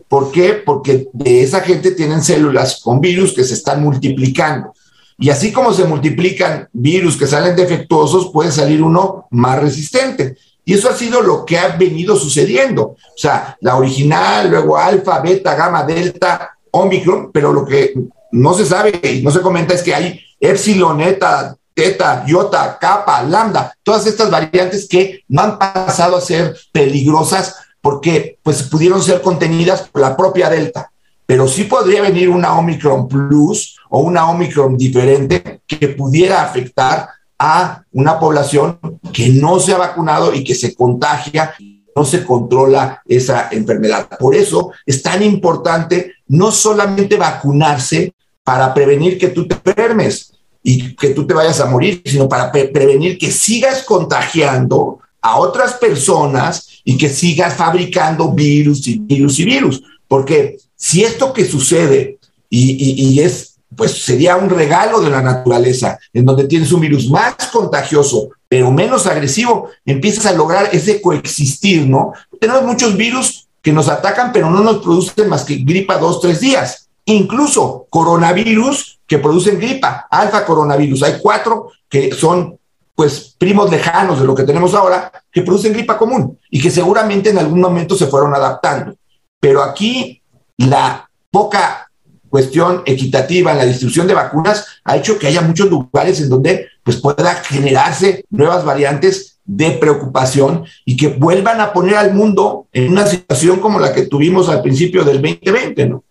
¿Por 0.09 0.31
qué? 0.31 0.55
Porque 0.55 1.09
de 1.13 1.43
esa 1.43 1.61
gente 1.61 1.91
tienen 1.93 2.23
células 2.23 2.81
con 2.83 3.01
virus 3.01 3.33
que 3.35 3.45
se 3.45 3.55
están 3.55 3.83
multiplicando. 3.83 4.73
Y 5.19 5.31
así 5.31 5.51
como 5.51 5.73
se 5.73 5.85
multiplican 5.85 6.69
virus 6.73 7.17
que 7.17 7.27
salen 7.27 7.57
defectuosos, 7.57 8.31
puede 8.33 8.53
salir 8.53 8.83
uno 8.83 9.27
más 9.31 9.61
resistente. 9.61 10.37
Y 10.65 10.75
eso 10.75 10.91
ha 10.91 10.97
sido 10.97 11.23
lo 11.23 11.45
que 11.45 11.59
ha 11.59 11.77
venido 11.77 12.17
sucediendo. 12.17 12.83
O 12.83 13.19
sea, 13.19 13.57
la 13.61 13.77
original, 13.77 14.51
luego 14.51 14.77
alfa, 14.77 15.21
beta, 15.21 15.55
gamma, 15.55 15.85
delta, 15.85 16.57
omicron, 16.71 17.31
pero 17.33 17.53
lo 17.53 17.65
que 17.65 17.95
no 18.33 18.55
se 18.55 18.67
sabe 18.67 19.01
y 19.03 19.23
no 19.23 19.31
se 19.31 19.41
comenta 19.41 19.75
es 19.75 19.83
que 19.83 19.95
hay 19.95 20.21
epsilon, 20.41 21.01
eta, 21.01 21.57
teta, 21.73 22.25
iota, 22.27 22.79
kappa, 22.79 23.23
lambda, 23.23 23.75
todas 23.83 24.07
estas 24.07 24.31
variantes 24.31 24.89
que 24.89 25.23
no 25.29 25.43
han 25.43 25.59
pasado 25.59 26.17
a 26.17 26.21
ser 26.21 26.57
peligrosas 26.73 27.55
porque 27.87 28.37
pues 28.43 28.65
pudieron 28.65 29.01
ser 29.01 29.23
contenidas 29.23 29.89
por 29.89 30.03
la 30.03 30.17
propia 30.17 30.51
delta. 30.51 30.91
Pero 31.25 31.47
sí 31.47 31.63
podría 31.63 32.03
venir 32.03 32.29
una 32.29 32.59
Omicron 32.59 33.07
Plus 33.07 33.79
o 33.91 34.01
una 34.01 34.29
Omicron 34.29 34.77
diferente 34.77 35.61
que 35.65 35.91
pudiera 35.91 36.43
afectar 36.43 37.09
a 37.39 37.85
una 37.93 38.19
población 38.19 38.81
que 39.13 39.29
no 39.29 39.61
se 39.61 39.73
ha 39.73 39.79
vacunado 39.79 40.35
y 40.35 40.43
que 40.43 40.57
se 40.57 40.75
contagia, 40.75 41.55
no 41.95 42.05
se 42.05 42.25
controla 42.25 43.03
esa 43.07 43.51
enfermedad. 43.53 44.09
Por 44.19 44.35
eso 44.35 44.73
es 44.85 45.01
tan 45.01 45.23
importante 45.23 46.15
no 46.27 46.51
solamente 46.51 47.17
vacunarse 47.17 48.15
para 48.43 48.75
prevenir 48.75 49.17
que 49.17 49.29
tú 49.29 49.47
te 49.47 49.55
enfermes 49.55 50.33
y 50.61 50.97
que 50.97 51.11
tú 51.11 51.25
te 51.25 51.35
vayas 51.35 51.61
a 51.61 51.67
morir, 51.67 52.03
sino 52.05 52.29
para 52.29 52.51
prevenir 52.51 53.17
que 53.17 53.31
sigas 53.31 53.85
contagiando 53.85 54.99
a 55.23 55.39
otras 55.39 55.75
personas 55.75 56.76
y 56.87 56.97
que 56.97 57.11
sigas 57.11 57.55
fabricando 57.55 58.33
virus 58.33 58.87
y 58.89 58.99
virus 59.01 59.39
y 59.41 59.45
virus. 59.45 59.83
Porque 60.09 60.57
si 60.75 61.05
esto 61.05 61.35
que 61.35 61.45
sucede 61.45 62.19
y, 62.49 63.11
y 63.11 63.21
es 63.21 63.57
pues 63.75 64.05
sería 64.05 64.37
un 64.37 64.49
regalo 64.49 65.01
de 65.01 65.11
la 65.11 65.21
naturaleza, 65.21 65.99
en 66.13 66.25
donde 66.25 66.47
tienes 66.47 66.73
un 66.73 66.81
virus 66.81 67.11
más 67.11 67.35
contagioso, 67.53 68.31
pero 68.49 68.71
menos 68.71 69.07
agresivo, 69.07 69.71
empiezas 69.85 70.27
a 70.27 70.33
lograr 70.33 70.71
ese 70.73 71.03
coexistir, 71.03 71.87
¿no? 71.87 72.13
Tenemos 72.41 72.63
muchos 72.63 72.97
virus 72.97 73.49
que 73.61 73.73
nos 73.73 73.89
atacan, 73.89 74.33
pero 74.33 74.51
no 74.51 74.61
nos 74.61 74.79
producen 74.79 75.29
más 75.29 75.45
que 75.45 75.57
gripa 75.57 75.99
dos, 75.99 76.21
tres 76.21 76.41
días. 76.41 76.89
Incluso 77.05 77.87
coronavirus 77.91 79.01
que 79.07 79.19
producen 79.19 79.59
gripa, 79.59 80.07
alfa 80.11 80.45
coronavirus. 80.45 81.03
Hay 81.03 81.15
cuatro 81.21 81.73
que 81.89 82.13
son, 82.13 82.59
pues, 82.97 83.37
primos 83.39 83.71
lejanos 83.71 84.19
de 84.19 84.27
lo 84.27 84.35
que 84.35 84.43
tenemos 84.43 84.75
ahora, 84.75 85.13
que 85.31 85.43
producen 85.43 85.75
gripa 85.75 85.97
común 85.97 86.39
y 86.51 86.61
que 86.61 86.71
seguramente 86.71 87.31
en 87.31 87.39
algún 87.39 87.61
momento 87.61 87.95
se 87.95 88.07
fueron 88.07 88.35
adaptando. 88.35 88.97
Pero 89.39 89.63
aquí 89.63 90.23
la 90.57 91.09
poca 91.31 91.89
cuestión 92.29 92.83
equitativa 92.87 93.53
en 93.53 93.59
la 93.59 93.67
distribución 93.67 94.07
de 94.07 94.15
vacunas 94.15 94.67
ha 94.85 94.97
hecho 94.97 95.19
que 95.19 95.27
haya 95.27 95.43
muchos 95.43 95.69
lugares 95.71 96.21
en 96.21 96.29
donde 96.29 96.67
pues 96.83 96.97
pueda 96.97 97.35
generarse 97.35 98.25
nuevas 98.31 98.65
variantes 98.65 99.39
de 99.45 99.73
preocupación 99.73 100.65
y 100.85 100.97
que 100.97 101.09
vuelvan 101.09 101.61
a 101.61 101.73
poner 101.73 101.97
al 101.97 102.15
mundo 102.15 102.67
en 102.73 102.91
una 102.91 103.07
situación 103.07 103.61
como 103.61 103.79
la 103.79 103.93
que 103.93 104.07
tuvimos 104.07 104.49
al 104.49 104.63
principio 104.63 105.05
del 105.05 105.23
2020, 105.23 105.87
¿no? 105.87 106.05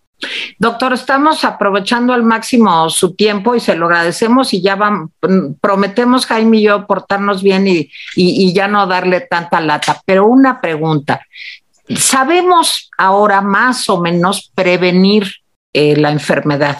Doctor, 0.58 0.94
estamos 0.94 1.44
aprovechando 1.44 2.12
al 2.12 2.22
máximo 2.22 2.88
su 2.88 3.14
tiempo 3.14 3.54
y 3.54 3.60
se 3.60 3.76
lo 3.76 3.86
agradecemos 3.86 4.54
y 4.54 4.62
ya 4.62 4.74
vamos, 4.74 5.10
prometemos 5.60 6.24
Jaime 6.26 6.58
y 6.58 6.62
yo 6.62 6.86
portarnos 6.86 7.42
bien 7.42 7.66
y, 7.68 7.90
y 8.14 8.52
ya 8.54 8.66
no 8.66 8.86
darle 8.86 9.20
tanta 9.20 9.60
lata. 9.60 10.00
Pero 10.06 10.26
una 10.26 10.60
pregunta, 10.60 11.20
¿sabemos 11.94 12.90
ahora 12.96 13.42
más 13.42 13.88
o 13.90 14.00
menos 14.00 14.50
prevenir 14.54 15.30
eh, 15.78 15.94
la 15.94 16.10
enfermedad, 16.10 16.78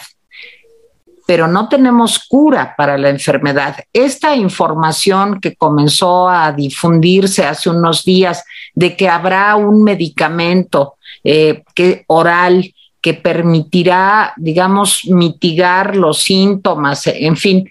pero 1.26 1.46
no 1.46 1.68
tenemos 1.68 2.18
cura 2.26 2.74
para 2.78 2.96
la 2.96 3.10
enfermedad. 3.10 3.76
Esta 3.92 4.34
información 4.34 5.38
que 5.38 5.54
comenzó 5.54 6.30
a 6.30 6.50
difundirse 6.50 7.44
hace 7.44 7.68
unos 7.68 8.04
días 8.04 8.42
de 8.74 8.96
que 8.96 9.10
habrá 9.10 9.54
un 9.56 9.82
medicamento 9.82 10.94
eh, 11.22 11.62
que, 11.74 12.04
oral 12.06 12.72
que 13.06 13.14
permitirá, 13.14 14.32
digamos, 14.36 15.02
mitigar 15.04 15.94
los 15.94 16.18
síntomas, 16.24 17.06
en 17.06 17.36
fin, 17.36 17.70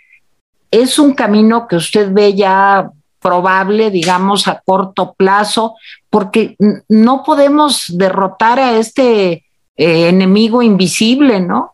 es 0.72 0.98
un 0.98 1.14
camino 1.14 1.68
que 1.68 1.76
usted 1.76 2.10
ve 2.10 2.34
ya 2.34 2.90
probable, 3.20 3.92
digamos, 3.92 4.48
a 4.48 4.62
corto 4.66 5.14
plazo, 5.14 5.76
porque 6.10 6.56
no 6.88 7.22
podemos 7.22 7.98
derrotar 7.98 8.60
a 8.62 8.78
este 8.78 9.44
eh, 9.76 10.08
enemigo 10.08 10.62
invisible, 10.62 11.42
¿no? 11.42 11.74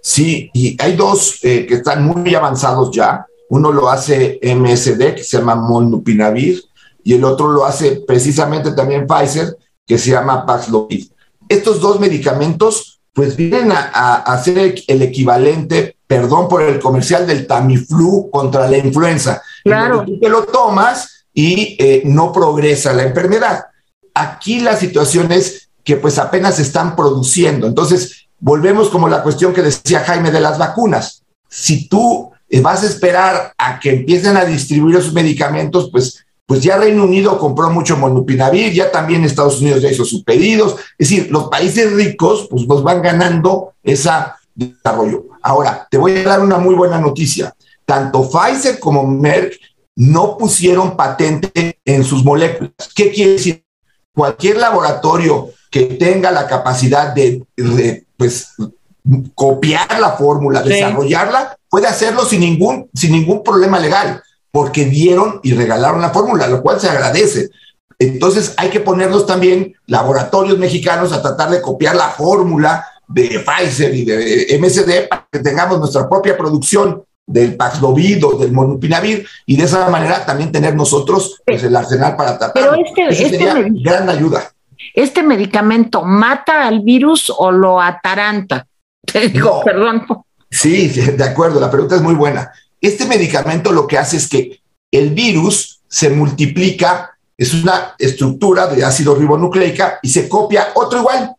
Sí, 0.00 0.48
y 0.54 0.80
hay 0.80 0.94
dos 0.94 1.40
eh, 1.42 1.66
que 1.66 1.74
están 1.74 2.04
muy 2.06 2.36
avanzados 2.36 2.92
ya. 2.92 3.26
Uno 3.48 3.72
lo 3.72 3.88
hace 3.88 4.38
MSD, 4.44 5.16
que 5.16 5.24
se 5.24 5.38
llama 5.38 5.56
Molnupinavir, 5.56 6.62
y 7.02 7.14
el 7.14 7.24
otro 7.24 7.48
lo 7.48 7.64
hace 7.64 8.00
precisamente 8.06 8.70
también 8.70 9.08
Pfizer, 9.08 9.56
que 9.84 9.98
se 9.98 10.12
llama 10.12 10.46
Paxlovid. 10.46 11.08
Estos 11.48 11.80
dos 11.80 12.00
medicamentos, 12.00 13.00
pues 13.12 13.36
vienen 13.36 13.72
a, 13.72 14.16
hacer 14.16 14.74
el 14.86 15.02
equivalente, 15.02 15.96
perdón 16.06 16.48
por 16.48 16.62
el 16.62 16.78
comercial, 16.78 17.26
del 17.26 17.46
Tamiflu 17.46 18.30
contra 18.30 18.68
la 18.68 18.78
influenza. 18.78 19.42
Claro. 19.64 20.04
Tú 20.04 20.18
te 20.20 20.28
lo 20.28 20.44
tomas 20.44 21.26
y 21.32 21.76
eh, 21.78 22.02
no 22.04 22.32
progresa 22.32 22.92
la 22.92 23.04
enfermedad. 23.04 23.66
Aquí 24.14 24.60
la 24.60 24.76
situación 24.76 25.30
es 25.32 25.68
que 25.84 25.96
pues 25.96 26.18
apenas 26.18 26.56
se 26.56 26.62
están 26.62 26.96
produciendo. 26.96 27.66
Entonces, 27.66 28.28
volvemos 28.40 28.88
como 28.88 29.08
la 29.08 29.22
cuestión 29.22 29.52
que 29.52 29.62
decía 29.62 30.00
Jaime 30.00 30.30
de 30.30 30.40
las 30.40 30.58
vacunas. 30.58 31.22
Si 31.48 31.88
tú 31.88 32.30
eh, 32.48 32.60
vas 32.60 32.82
a 32.82 32.86
esperar 32.86 33.52
a 33.56 33.78
que 33.80 33.90
empiecen 33.90 34.36
a 34.36 34.44
distribuir 34.44 34.96
esos 34.96 35.12
medicamentos, 35.12 35.90
pues, 35.90 36.24
pues 36.48 36.62
ya 36.62 36.78
Reino 36.78 37.04
Unido 37.04 37.38
compró 37.38 37.68
mucho 37.68 37.98
monopinavir, 37.98 38.72
ya 38.72 38.90
también 38.90 39.22
Estados 39.22 39.60
Unidos 39.60 39.82
ya 39.82 39.90
hizo 39.90 40.06
sus 40.06 40.24
pedidos. 40.24 40.76
Es 40.96 41.10
decir, 41.10 41.30
los 41.30 41.50
países 41.50 41.92
ricos 41.92 42.48
pues 42.50 42.66
nos 42.66 42.82
van 42.82 43.02
ganando 43.02 43.74
ese 43.82 44.08
desarrollo. 44.54 45.26
Ahora, 45.42 45.86
te 45.90 45.98
voy 45.98 46.16
a 46.16 46.22
dar 46.22 46.40
una 46.40 46.56
muy 46.56 46.74
buena 46.74 46.98
noticia. 46.98 47.54
Tanto 47.84 48.26
Pfizer 48.30 48.80
como 48.80 49.06
Merck 49.06 49.60
no 49.96 50.38
pusieron 50.38 50.96
patente 50.96 51.80
en 51.84 52.02
sus 52.02 52.24
moléculas. 52.24 52.72
¿Qué 52.94 53.12
quiere 53.12 53.32
decir? 53.32 53.62
Cualquier 54.14 54.56
laboratorio 54.56 55.50
que 55.70 55.84
tenga 55.84 56.30
la 56.30 56.46
capacidad 56.46 57.12
de, 57.14 57.44
pues, 58.16 58.54
copiar 59.34 60.00
la 60.00 60.12
fórmula, 60.12 60.62
desarrollarla, 60.62 61.58
puede 61.68 61.88
hacerlo 61.88 62.24
sin 62.24 62.40
ningún, 62.40 62.88
sin 62.94 63.12
ningún 63.12 63.42
problema 63.42 63.78
legal, 63.78 64.22
porque 64.50 64.84
dieron 64.84 65.40
y 65.42 65.54
regalaron 65.54 66.00
la 66.00 66.10
fórmula, 66.10 66.46
lo 66.46 66.62
cual 66.62 66.80
se 66.80 66.88
agradece. 66.88 67.50
Entonces 67.98 68.54
hay 68.56 68.70
que 68.70 68.80
ponernos 68.80 69.26
también 69.26 69.74
laboratorios 69.86 70.58
mexicanos 70.58 71.12
a 71.12 71.20
tratar 71.20 71.50
de 71.50 71.60
copiar 71.60 71.96
la 71.96 72.08
fórmula 72.08 72.86
de 73.08 73.44
Pfizer 73.44 73.94
y 73.94 74.04
de 74.04 74.58
MSD 74.60 75.08
para 75.08 75.26
que 75.30 75.40
tengamos 75.40 75.78
nuestra 75.78 76.08
propia 76.08 76.36
producción 76.36 77.02
del 77.26 77.56
Paxlovid 77.56 78.24
o 78.24 78.38
del 78.38 78.52
Monupinavir 78.52 79.26
y 79.44 79.56
de 79.56 79.64
esa 79.64 79.88
manera 79.90 80.24
también 80.24 80.52
tener 80.52 80.74
nosotros 80.74 81.40
pues, 81.44 81.62
el 81.62 81.74
arsenal 81.74 82.16
para 82.16 82.38
tratar. 82.38 82.52
Pero 82.54 82.74
este, 82.74 83.08
este 83.08 83.38
sería 83.38 83.66
gran 83.68 84.08
ayuda. 84.08 84.50
¿este 84.94 85.22
medicamento 85.22 86.02
mata 86.02 86.66
al 86.66 86.80
virus 86.80 87.32
o 87.36 87.50
lo 87.50 87.80
ataranta? 87.80 88.66
Te 89.00 89.28
digo, 89.28 89.62
perdón. 89.64 90.06
Sí, 90.50 90.88
de 90.88 91.24
acuerdo, 91.24 91.60
la 91.60 91.70
pregunta 91.70 91.96
es 91.96 92.02
muy 92.02 92.14
buena. 92.14 92.50
Este 92.80 93.06
medicamento 93.06 93.72
lo 93.72 93.86
que 93.86 93.98
hace 93.98 94.16
es 94.16 94.28
que 94.28 94.60
el 94.90 95.10
virus 95.10 95.80
se 95.88 96.10
multiplica, 96.10 97.10
es 97.36 97.54
una 97.54 97.94
estructura 97.98 98.66
de 98.66 98.84
ácido 98.84 99.14
ribonucleica 99.14 99.98
y 100.02 100.08
se 100.08 100.28
copia 100.28 100.68
otro 100.74 101.00
igual. 101.00 101.34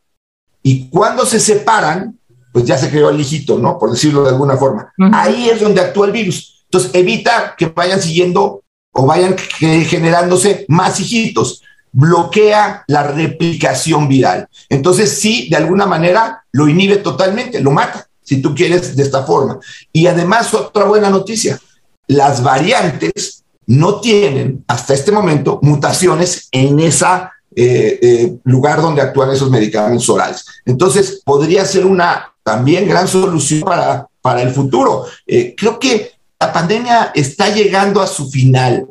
Y 0.64 0.90
cuando 0.90 1.26
se 1.26 1.40
separan, 1.40 2.18
pues 2.52 2.66
ya 2.66 2.78
se 2.78 2.90
creó 2.90 3.10
el 3.10 3.20
hijito, 3.20 3.58
¿no? 3.58 3.78
Por 3.78 3.92
decirlo 3.92 4.24
de 4.24 4.30
alguna 4.30 4.58
forma. 4.58 4.94
Ahí 5.14 5.50
es 5.50 5.62
donde 5.62 5.82
actúa 5.82 6.08
el 6.08 6.12
virus. 6.12 6.64
Entonces 6.66 6.92
evita 6.94 7.56
que 7.58 7.68
vayan 7.68 8.02
siguiendo 8.02 8.64
o 8.92 9.06
vayan 9.06 9.36
generándose 9.38 10.66
más 10.68 11.00
hijitos 11.00 11.64
bloquea 11.92 12.84
la 12.88 13.04
replicación 13.04 14.08
viral. 14.08 14.48
Entonces, 14.70 15.20
sí, 15.20 15.48
de 15.50 15.58
alguna 15.58 15.86
manera 15.86 16.44
lo 16.52 16.68
inhibe 16.68 16.98
totalmente, 16.98 17.62
lo 17.62 17.72
mata, 17.72 18.08
si 18.30 18.44
tú 18.44 18.54
quieres, 18.54 18.96
de 18.96 19.02
esta 19.02 19.24
forma. 19.24 19.60
Y 19.92 20.06
además, 20.06 20.54
otra 20.54 20.84
buena 20.86 21.10
noticia, 21.10 21.60
las 22.06 22.44
variantes 22.44 23.44
no 23.66 24.00
tienen 24.00 24.64
hasta 24.68 24.94
este 24.94 25.12
momento 25.12 25.58
mutaciones 25.64 26.48
en 26.52 26.80
ese 26.80 27.08
eh, 27.56 28.00
eh, 28.04 28.38
lugar 28.44 28.84
donde 28.84 29.02
actúan 29.02 29.32
esos 29.32 29.50
medicamentos 29.50 30.08
orales. 30.10 30.46
Entonces, 30.64 31.24
podría 31.26 31.66
ser 31.66 31.88
una 31.88 32.32
también 32.44 32.88
gran 32.88 33.08
solución 33.08 33.62
para, 33.62 34.08
para 34.22 34.44
el 34.44 34.52
futuro. 34.54 35.06
Eh, 35.26 35.56
creo 35.58 35.80
que 35.80 36.12
la 36.40 36.54
pandemia 36.54 37.12
está 37.16 37.50
llegando 37.50 38.00
a 38.00 38.06
su 38.06 38.30
final, 38.30 38.86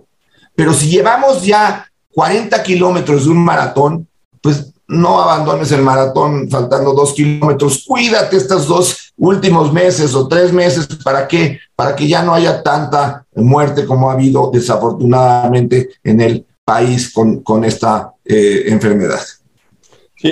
pero 0.56 0.74
si 0.74 0.88
llevamos 0.88 1.44
ya 1.44 1.88
40 2.12 2.60
kilómetros 2.64 3.26
de 3.26 3.30
un 3.30 3.44
maratón, 3.44 4.08
pues 4.42 4.72
no 4.88 5.20
abandones 5.20 5.70
el 5.70 5.82
maratón 5.82 6.50
faltando 6.50 6.92
dos 6.92 7.12
kilómetros. 7.12 7.84
Cuídate 7.86 8.36
estos 8.36 8.66
dos 8.66 9.07
últimos 9.18 9.72
meses 9.72 10.14
o 10.14 10.28
tres 10.28 10.52
meses 10.52 10.86
para 11.04 11.26
que, 11.26 11.58
para 11.74 11.94
que 11.94 12.08
ya 12.08 12.22
no 12.22 12.32
haya 12.32 12.62
tanta 12.62 13.26
muerte 13.34 13.84
como 13.84 14.08
ha 14.08 14.14
habido 14.14 14.50
desafortunadamente 14.50 15.90
en 16.04 16.20
el 16.20 16.46
país 16.64 17.12
con, 17.12 17.42
con 17.42 17.64
esta 17.64 18.12
eh, 18.24 18.64
enfermedad. 18.66 19.20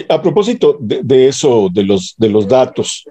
A 0.08 0.20
propósito 0.20 0.76
de, 0.80 1.28
eso, 1.28 1.68
de 1.72 1.84
los, 1.84 2.14
de 2.18 2.28
los 2.28 2.48
datos, 2.48 3.04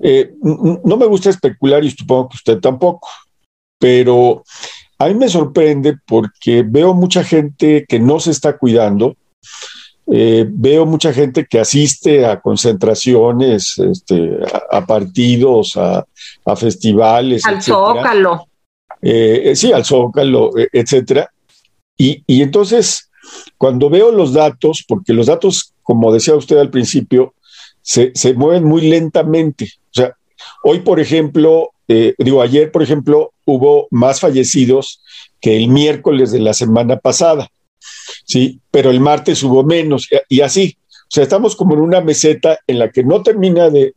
eh, 0.00 0.34
no 0.42 0.96
me 0.96 1.06
gusta 1.06 1.30
especular 1.30 1.84
y 1.84 1.90
supongo 1.90 2.30
que 2.30 2.36
usted 2.36 2.58
tampoco, 2.58 3.08
pero 3.78 4.42
a 4.98 5.06
mí 5.06 5.14
me 5.14 5.28
sorprende 5.28 5.96
porque 6.04 6.64
veo 6.66 6.94
mucha 6.94 7.22
gente 7.22 7.84
que 7.88 8.00
no 8.00 8.18
se 8.18 8.32
está 8.32 8.58
cuidando, 8.58 9.16
eh, 10.12 10.46
veo 10.48 10.86
mucha 10.86 11.12
gente 11.12 11.46
que 11.46 11.58
asiste 11.58 12.26
a 12.26 12.40
concentraciones, 12.40 13.78
este, 13.78 14.38
a, 14.70 14.84
partidos, 14.84 15.76
a, 15.76 16.04
festivales. 16.56 17.44
Al 17.46 17.62
Zócalo. 17.62 18.46
Eh, 19.00 19.52
sí, 19.54 19.72
al 19.72 19.84
Zócalo, 19.84 20.50
etcétera. 20.72 21.30
Y, 21.96 22.22
y 22.26 22.42
entonces, 22.42 23.10
cuando 23.56 23.88
veo 23.88 24.10
los 24.10 24.32
datos, 24.32 24.84
porque 24.86 25.12
los 25.12 25.26
datos 25.26 25.74
como 25.84 26.12
decía 26.12 26.34
usted 26.34 26.56
al 26.56 26.70
principio, 26.70 27.34
se, 27.80 28.12
mueven 28.34 28.64
muy 28.64 28.80
lentamente. 28.88 29.70
O 29.84 29.92
sea, 29.92 30.16
hoy, 30.64 30.80
por 30.80 30.98
ejemplo, 30.98 31.70
eh, 31.86 32.14
digo, 32.18 32.42
ayer, 32.42 32.72
por 32.72 32.82
ejemplo, 32.82 33.32
hubo 33.44 33.86
más 33.90 34.18
fallecidos 34.18 35.02
que 35.40 35.56
el 35.56 35.68
miércoles 35.68 36.32
de 36.32 36.40
la 36.40 36.54
semana 36.54 36.96
pasada, 36.96 37.48
¿sí? 38.24 38.60
Pero 38.70 38.90
el 38.90 39.00
martes 39.00 39.42
hubo 39.42 39.62
menos 39.64 40.08
y 40.28 40.40
así. 40.40 40.76
O 41.04 41.14
sea, 41.14 41.22
estamos 41.22 41.54
como 41.54 41.74
en 41.74 41.80
una 41.80 42.00
meseta 42.00 42.58
en 42.66 42.78
la 42.78 42.90
que 42.90 43.04
no 43.04 43.22
termina 43.22 43.70
de, 43.70 43.92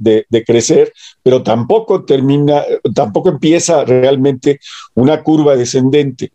crecer, 0.46 0.94
pero 1.24 1.42
tampoco 1.42 2.06
termina, 2.06 2.64
tampoco 2.94 3.30
empieza 3.30 3.84
realmente 3.86 4.60
una 4.94 5.24
curva 5.24 5.56
descendente. 5.56 6.32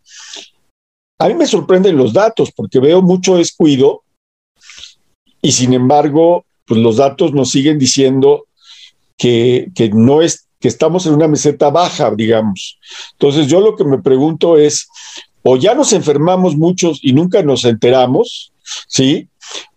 A 1.19 1.29
mí 1.29 1.35
me 1.35 1.45
sorprenden 1.45 1.95
los 1.95 2.11
datos 2.11 2.51
porque 2.51 2.79
veo 2.79 3.01
mucho 3.01 3.37
descuido 3.37 4.03
y 5.41 5.51
sin 5.51 5.73
embargo, 5.73 6.45
pues 6.65 6.81
los 6.81 6.97
datos 6.97 7.33
nos 7.33 7.51
siguen 7.51 7.77
diciendo 7.77 8.47
que, 9.17 9.71
no 9.93 10.21
es, 10.21 10.47
que 10.59 10.67
estamos 10.67 11.05
en 11.05 11.13
una 11.13 11.27
meseta 11.27 11.69
baja, 11.69 12.13
digamos. 12.15 12.79
Entonces 13.13 13.47
yo 13.47 13.61
lo 13.61 13.75
que 13.75 13.83
me 13.83 14.01
pregunto 14.01 14.57
es, 14.57 14.89
o 15.43 15.57
ya 15.57 15.75
nos 15.75 15.93
enfermamos 15.93 16.55
muchos 16.55 16.99
y 17.01 17.13
nunca 17.13 17.43
nos 17.43 17.65
enteramos, 17.65 18.51
¿sí? 18.87 19.27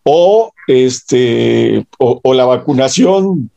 O, 0.04 0.52
este, 0.68 1.86
o, 1.98 2.32
la 2.32 2.44
vacunación 2.44 3.50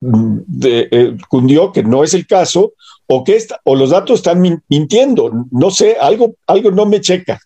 de, 0.00 0.88
eh, 0.90 1.16
cundió, 1.28 1.72
que 1.72 1.82
no 1.82 2.04
es 2.04 2.14
el 2.14 2.26
caso, 2.26 2.74
o 3.06 3.24
que 3.24 3.42
o 3.64 3.74
los 3.74 3.90
datos 3.90 4.18
están 4.20 4.62
mintiendo, 4.68 5.46
no 5.50 5.70
sé, 5.70 5.96
algo, 5.98 6.34
algo 6.46 6.70
no 6.70 6.84
me 6.84 7.00
checa. 7.00 7.40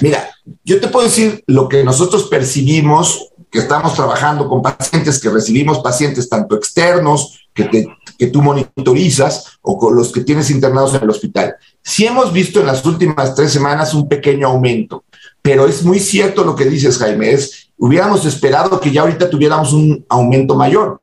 Mira, 0.00 0.30
yo 0.64 0.80
te 0.80 0.88
puedo 0.88 1.06
decir 1.06 1.42
lo 1.46 1.68
que 1.68 1.82
nosotros 1.82 2.28
percibimos, 2.28 3.30
que 3.50 3.60
estamos 3.60 3.94
trabajando 3.94 4.48
con 4.48 4.62
pacientes, 4.62 5.20
que 5.20 5.30
recibimos 5.30 5.78
pacientes 5.80 6.28
tanto 6.28 6.56
externos, 6.56 7.48
que, 7.54 7.86
que 8.18 8.26
tú 8.26 8.42
monitorizas, 8.42 9.58
o 9.62 9.78
con 9.78 9.96
los 9.96 10.12
que 10.12 10.20
tienes 10.20 10.50
internados 10.50 10.94
en 10.94 11.02
el 11.02 11.10
hospital. 11.10 11.56
Sí 11.82 12.06
hemos 12.06 12.32
visto 12.32 12.60
en 12.60 12.66
las 12.66 12.84
últimas 12.84 13.34
tres 13.34 13.52
semanas 13.52 13.94
un 13.94 14.08
pequeño 14.08 14.48
aumento, 14.48 15.04
pero 15.42 15.66
es 15.66 15.82
muy 15.82 15.98
cierto 15.98 16.44
lo 16.44 16.54
que 16.54 16.66
dices, 16.66 16.98
Jaime, 16.98 17.32
es, 17.32 17.70
hubiéramos 17.76 18.24
esperado 18.26 18.80
que 18.80 18.92
ya 18.92 19.02
ahorita 19.02 19.30
tuviéramos 19.30 19.72
un 19.72 20.04
aumento 20.08 20.54
mayor. 20.54 21.00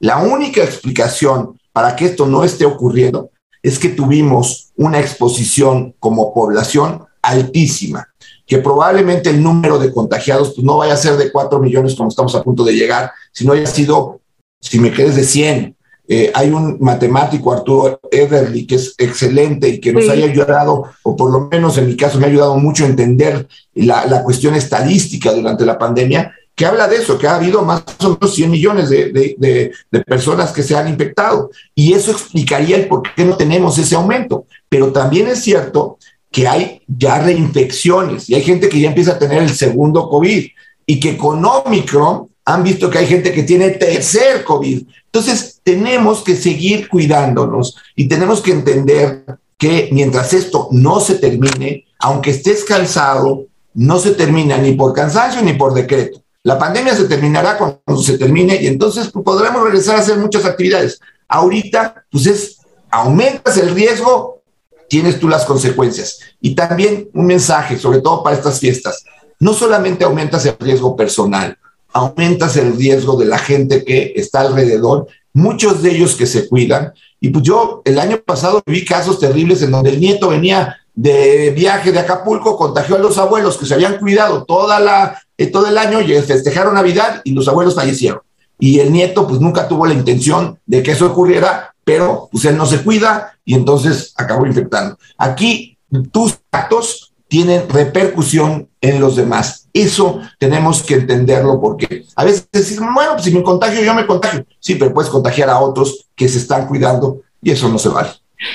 La 0.00 0.18
única 0.18 0.62
explicación 0.62 1.58
para 1.72 1.96
que 1.96 2.06
esto 2.06 2.26
no 2.26 2.44
esté 2.44 2.66
ocurriendo 2.66 3.30
es 3.62 3.78
que 3.78 3.88
tuvimos 3.88 4.72
una 4.76 5.00
exposición 5.00 5.94
como 5.98 6.34
población 6.34 7.04
altísima 7.22 8.13
que 8.46 8.58
probablemente 8.58 9.30
el 9.30 9.42
número 9.42 9.78
de 9.78 9.92
contagiados 9.92 10.52
pues, 10.54 10.64
no 10.64 10.78
vaya 10.78 10.94
a 10.94 10.98
ser 10.98 11.16
de 11.16 11.32
4 11.32 11.58
millones 11.58 11.94
como 11.94 12.08
estamos 12.08 12.34
a 12.34 12.42
punto 12.42 12.64
de 12.64 12.74
llegar, 12.74 13.12
sino 13.32 13.52
haya 13.52 13.66
sido, 13.66 14.20
si 14.60 14.78
me 14.78 14.92
quedes 14.92 15.16
de 15.16 15.24
100. 15.24 15.76
Eh, 16.06 16.30
hay 16.34 16.50
un 16.50 16.76
matemático, 16.80 17.50
Arturo 17.50 17.98
Ederly, 18.10 18.66
que 18.66 18.74
es 18.74 18.94
excelente 18.98 19.68
y 19.70 19.80
que 19.80 19.92
nos 19.92 20.06
haya 20.10 20.26
ayudado, 20.26 20.84
o 21.02 21.16
por 21.16 21.32
lo 21.32 21.48
menos 21.48 21.78
en 21.78 21.86
mi 21.86 21.96
caso 21.96 22.18
me 22.18 22.26
ha 22.26 22.28
ayudado 22.28 22.56
mucho 22.58 22.84
a 22.84 22.88
entender 22.88 23.48
la, 23.72 24.04
la, 24.04 24.22
cuestión 24.22 24.54
estadística 24.54 25.32
durante 25.32 25.64
la 25.64 25.78
pandemia, 25.78 26.34
que 26.54 26.66
habla 26.66 26.88
de 26.88 26.96
eso, 26.96 27.16
que 27.16 27.26
ha 27.26 27.36
habido 27.36 27.62
más 27.62 27.82
o 28.00 28.10
menos 28.10 28.34
100 28.34 28.50
millones 28.50 28.90
de, 28.90 29.12
de, 29.12 29.72
de 29.90 30.00
personas 30.02 30.52
que 30.52 30.62
se 30.62 30.76
han 30.76 30.88
infectado. 30.88 31.50
Y 31.74 31.94
eso 31.94 32.12
explicaría 32.12 32.76
el 32.76 32.86
por 32.86 33.02
qué 33.16 33.24
no 33.24 33.36
tenemos 33.36 33.76
ese 33.78 33.96
aumento. 33.96 34.46
Pero 34.68 34.92
también 34.92 35.26
es 35.26 35.42
cierto 35.42 35.98
que 36.34 36.48
hay 36.48 36.82
ya 36.88 37.20
reinfecciones 37.20 38.28
y 38.28 38.34
hay 38.34 38.42
gente 38.42 38.68
que 38.68 38.80
ya 38.80 38.88
empieza 38.88 39.12
a 39.12 39.18
tener 39.20 39.40
el 39.40 39.54
segundo 39.54 40.08
COVID 40.08 40.44
y 40.84 40.98
que 40.98 41.16
con 41.16 41.44
Omicron 41.44 42.28
han 42.44 42.64
visto 42.64 42.90
que 42.90 42.98
hay 42.98 43.06
gente 43.06 43.32
que 43.32 43.44
tiene 43.44 43.70
tercer 43.70 44.42
COVID. 44.42 44.82
Entonces, 45.04 45.60
tenemos 45.62 46.24
que 46.24 46.34
seguir 46.34 46.88
cuidándonos 46.88 47.76
y 47.94 48.08
tenemos 48.08 48.40
que 48.40 48.50
entender 48.50 49.24
que 49.56 49.88
mientras 49.92 50.32
esto 50.32 50.66
no 50.72 50.98
se 50.98 51.14
termine, 51.14 51.84
aunque 52.00 52.32
estés 52.32 52.64
cansado, 52.64 53.46
no 53.74 54.00
se 54.00 54.10
termina 54.10 54.58
ni 54.58 54.72
por 54.72 54.92
cansancio 54.92 55.40
ni 55.40 55.52
por 55.52 55.72
decreto. 55.72 56.20
La 56.42 56.58
pandemia 56.58 56.96
se 56.96 57.04
terminará 57.04 57.56
cuando 57.56 58.02
se 58.02 58.18
termine 58.18 58.60
y 58.60 58.66
entonces 58.66 59.06
podremos 59.06 59.62
regresar 59.62 59.94
a 59.94 60.00
hacer 60.00 60.18
muchas 60.18 60.44
actividades. 60.44 60.98
Ahorita, 61.28 62.04
pues 62.10 62.26
es, 62.26 62.58
aumentas 62.90 63.56
el 63.56 63.72
riesgo 63.72 64.42
tienes 64.88 65.18
tú 65.20 65.28
las 65.28 65.44
consecuencias. 65.44 66.20
Y 66.40 66.54
también 66.54 67.08
un 67.14 67.26
mensaje, 67.26 67.78
sobre 67.78 68.00
todo 68.00 68.22
para 68.22 68.36
estas 68.36 68.60
fiestas, 68.60 69.04
no 69.40 69.52
solamente 69.52 70.04
aumentas 70.04 70.46
el 70.46 70.56
riesgo 70.58 70.96
personal, 70.96 71.58
aumentas 71.92 72.56
el 72.56 72.76
riesgo 72.76 73.16
de 73.16 73.26
la 73.26 73.38
gente 73.38 73.84
que 73.84 74.12
está 74.16 74.40
alrededor, 74.40 75.06
muchos 75.32 75.82
de 75.82 75.90
ellos 75.90 76.14
que 76.14 76.26
se 76.26 76.48
cuidan. 76.48 76.92
Y 77.20 77.30
pues 77.30 77.44
yo 77.44 77.82
el 77.84 77.98
año 77.98 78.20
pasado 78.24 78.62
vi 78.66 78.84
casos 78.84 79.18
terribles 79.18 79.62
en 79.62 79.70
donde 79.70 79.90
el 79.90 80.00
nieto 80.00 80.28
venía 80.28 80.76
de 80.94 81.50
viaje 81.50 81.90
de 81.90 81.98
Acapulco, 81.98 82.56
contagió 82.56 82.96
a 82.96 83.00
los 83.00 83.18
abuelos 83.18 83.58
que 83.58 83.66
se 83.66 83.74
habían 83.74 83.98
cuidado 83.98 84.44
toda 84.44 84.78
la, 84.78 85.20
eh, 85.36 85.48
todo 85.48 85.66
el 85.66 85.76
año 85.76 86.00
y 86.00 86.12
festejaron 86.22 86.74
Navidad 86.74 87.20
y 87.24 87.32
los 87.32 87.48
abuelos 87.48 87.74
fallecieron. 87.74 88.20
Y 88.58 88.78
el 88.78 88.92
nieto 88.92 89.26
pues 89.26 89.40
nunca 89.40 89.66
tuvo 89.66 89.86
la 89.86 89.94
intención 89.94 90.58
de 90.64 90.82
que 90.82 90.92
eso 90.92 91.06
ocurriera 91.06 91.73
pero 91.84 92.28
pues 92.32 92.44
él 92.46 92.56
no 92.56 92.66
se 92.66 92.82
cuida 92.82 93.38
y 93.44 93.54
entonces 93.54 94.12
acabó 94.16 94.46
infectando. 94.46 94.98
Aquí 95.18 95.78
tus 96.10 96.38
actos 96.50 97.12
tienen 97.28 97.68
repercusión 97.68 98.68
en 98.80 99.00
los 99.00 99.16
demás. 99.16 99.68
Eso 99.72 100.20
tenemos 100.38 100.82
que 100.82 100.94
entenderlo 100.94 101.60
porque 101.60 102.04
a 102.16 102.24
veces 102.24 102.48
decimos, 102.52 102.94
bueno, 102.94 103.12
pues 103.12 103.24
si 103.24 103.34
me 103.34 103.42
contagio, 103.42 103.82
yo 103.82 103.94
me 103.94 104.06
contagio. 104.06 104.46
Sí, 104.60 104.76
pero 104.76 104.92
puedes 104.92 105.10
contagiar 105.10 105.50
a 105.50 105.58
otros 105.58 106.08
que 106.14 106.28
se 106.28 106.38
están 106.38 106.66
cuidando 106.66 107.20
y 107.42 107.50
eso 107.50 107.68
no 107.68 107.78
se 107.78 107.88
vale. 107.88 108.10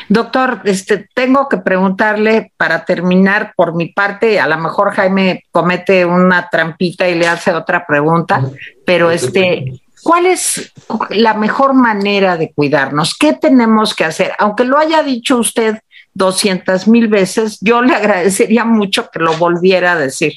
Doctor, 0.08 0.62
este, 0.66 1.10
tengo 1.14 1.50
que 1.50 1.58
preguntarle 1.58 2.54
para 2.58 2.86
terminar 2.86 3.54
por 3.56 3.76
mi 3.76 3.88
parte, 3.88 4.40
a 4.40 4.48
lo 4.48 4.58
mejor 4.58 4.92
Jaime 4.92 5.44
comete 5.52 6.06
una 6.06 6.48
trampita 6.50 7.08
y 7.08 7.16
le 7.16 7.28
hace 7.28 7.54
otra 7.54 7.86
pregunta, 7.88 8.42
pero 8.86 9.10
este, 9.10 9.82
¿Cuál 10.04 10.26
es 10.26 10.72
la 11.10 11.34
mejor 11.34 11.74
manera 11.74 12.38
de 12.38 12.52
cuidarnos? 12.54 13.16
¿Qué 13.18 13.34
tenemos 13.34 13.94
que 13.94 14.06
hacer? 14.06 14.34
Aunque 14.40 14.64
lo 14.64 14.78
haya 14.78 15.04
dicho 15.04 15.38
usted 15.38 15.80
doscientas 16.14 16.88
mil 16.88 17.08
veces, 17.08 17.58
yo 17.62 17.82
le 17.82 17.94
agradecería 17.96 18.66
mucho 18.66 19.10
que 19.12 19.20
lo 19.20 19.34
volviera 19.38 19.94
a 19.94 19.98
decir. 19.98 20.34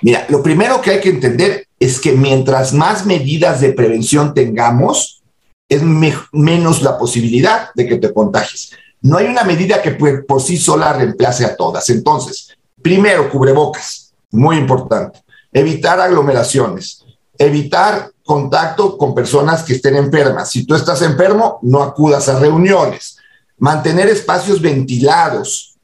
Mira, 0.00 0.26
lo 0.28 0.42
primero 0.42 0.80
que 0.80 0.92
hay 0.92 1.00
que 1.00 1.10
entender 1.10 1.66
es 1.78 2.00
que 2.00 2.12
mientras 2.12 2.72
más 2.72 3.04
medidas 3.04 3.60
de 3.60 3.72
prevención 3.72 4.32
tengamos, 4.32 5.22
es 5.68 5.82
menos 5.82 6.82
la 6.82 6.98
posibilidad 6.98 7.70
de 7.74 7.86
que 7.88 7.96
te 7.96 8.12
contagies. 8.12 8.72
No 9.00 9.16
hay 9.16 9.26
una 9.26 9.42
medida 9.42 9.82
que 9.82 9.92
por 9.92 10.40
sí 10.40 10.56
sola 10.56 10.92
reemplace 10.92 11.44
a 11.44 11.56
todas. 11.56 11.88
Entonces, 11.90 12.56
primero, 12.80 13.28
cubrebocas, 13.28 14.12
muy 14.30 14.56
importante. 14.56 15.20
Evitar 15.52 16.00
aglomeraciones, 16.00 17.04
evitar 17.36 18.11
contacto 18.24 18.96
con 18.96 19.14
personas 19.14 19.62
que 19.62 19.74
estén 19.74 19.96
enfermas. 19.96 20.50
Si 20.50 20.64
tú 20.64 20.74
estás 20.74 21.02
enfermo, 21.02 21.58
no 21.62 21.82
acudas 21.82 22.28
a 22.28 22.38
reuniones. 22.38 23.16
Mantener 23.58 24.08
espacios 24.08 24.60
ventilados. 24.60 25.76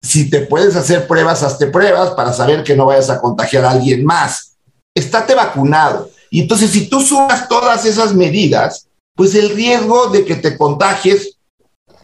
Si 0.00 0.30
te 0.30 0.42
puedes 0.42 0.76
hacer 0.76 1.06
pruebas, 1.06 1.42
hazte 1.42 1.66
pruebas 1.66 2.10
para 2.10 2.32
saber 2.32 2.62
que 2.62 2.76
no 2.76 2.86
vayas 2.86 3.10
a 3.10 3.20
contagiar 3.20 3.64
a 3.64 3.70
alguien 3.70 4.04
más. 4.04 4.56
Estate 4.94 5.34
vacunado. 5.34 6.10
Y 6.30 6.42
entonces, 6.42 6.70
si 6.70 6.88
tú 6.88 7.00
sumas 7.00 7.48
todas 7.48 7.84
esas 7.84 8.14
medidas, 8.14 8.86
pues 9.14 9.34
el 9.34 9.50
riesgo 9.50 10.08
de 10.08 10.24
que 10.24 10.36
te 10.36 10.56
contagies 10.56 11.38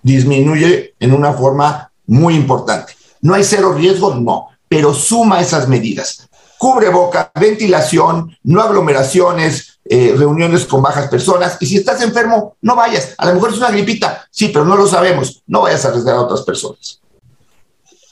disminuye 0.03 0.95
en 0.99 1.13
una 1.13 1.33
forma 1.33 1.93
muy 2.07 2.35
importante. 2.35 2.95
No 3.21 3.35
hay 3.35 3.45
cero 3.45 3.73
riesgo, 3.73 4.15
no, 4.15 4.49
pero 4.69 4.93
suma 4.93 5.41
esas 5.41 5.69
medidas 5.69 6.29
cubreboca, 6.59 7.31
ventilación, 7.39 8.37
no 8.45 8.63
aglomeraciones, 8.63 9.81
eh, 9.85 10.15
reuniones 10.17 10.65
con 10.65 10.83
bajas 10.83 11.09
personas. 11.09 11.59
Y 11.61 11.67
si 11.67 11.77
estás 11.77 12.03
enfermo, 12.03 12.57
no 12.63 12.75
vayas. 12.75 13.15
A 13.19 13.27
lo 13.27 13.35
mejor 13.35 13.51
es 13.51 13.59
una 13.59 13.71
gripita, 13.71 14.27
sí, 14.31 14.49
pero 14.49 14.65
no 14.65 14.77
lo 14.77 14.87
sabemos. 14.87 15.43
No 15.47 15.63
vayas 15.63 15.85
a 15.85 15.89
arriesgar 15.89 16.17
a 16.17 16.23
otras 16.23 16.43
personas. 16.43 17.01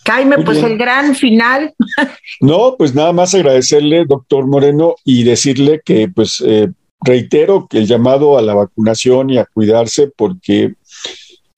Jaime, 0.04 0.38
pues 0.44 0.58
el 0.58 0.76
gran 0.76 1.14
final. 1.14 1.74
No, 2.40 2.74
pues 2.76 2.94
nada 2.94 3.12
más 3.12 3.34
agradecerle, 3.34 4.04
doctor 4.04 4.46
Moreno, 4.46 4.96
y 5.04 5.22
decirle 5.22 5.80
que 5.84 6.08
pues 6.08 6.42
eh, 6.44 6.72
reitero 7.00 7.68
que 7.68 7.78
el 7.78 7.86
llamado 7.86 8.36
a 8.36 8.42
la 8.42 8.54
vacunación 8.54 9.30
y 9.30 9.38
a 9.38 9.44
cuidarse 9.44 10.10
porque 10.16 10.74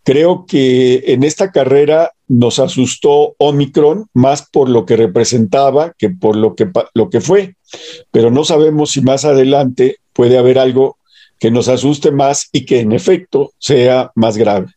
creo 0.04 0.44
que 0.46 1.02
en 1.08 1.24
esta 1.24 1.50
carrera 1.50 2.12
nos 2.28 2.58
asustó 2.58 3.34
Omicron 3.38 4.06
más 4.12 4.46
por 4.50 4.68
lo 4.68 4.86
que 4.86 4.96
representaba 4.96 5.92
que 5.98 6.10
por 6.10 6.36
lo 6.36 6.54
que, 6.54 6.70
lo 6.94 7.10
que 7.10 7.20
fue, 7.20 7.56
pero 8.10 8.30
no 8.30 8.44
sabemos 8.44 8.92
si 8.92 9.00
más 9.00 9.24
adelante 9.24 9.98
puede 10.12 10.38
haber 10.38 10.58
algo 10.58 10.98
que 11.40 11.50
nos 11.50 11.68
asuste 11.68 12.10
más 12.12 12.48
y 12.52 12.64
que 12.64 12.80
en 12.80 12.92
efecto 12.92 13.52
sea 13.58 14.12
más 14.14 14.36
grave. 14.36 14.68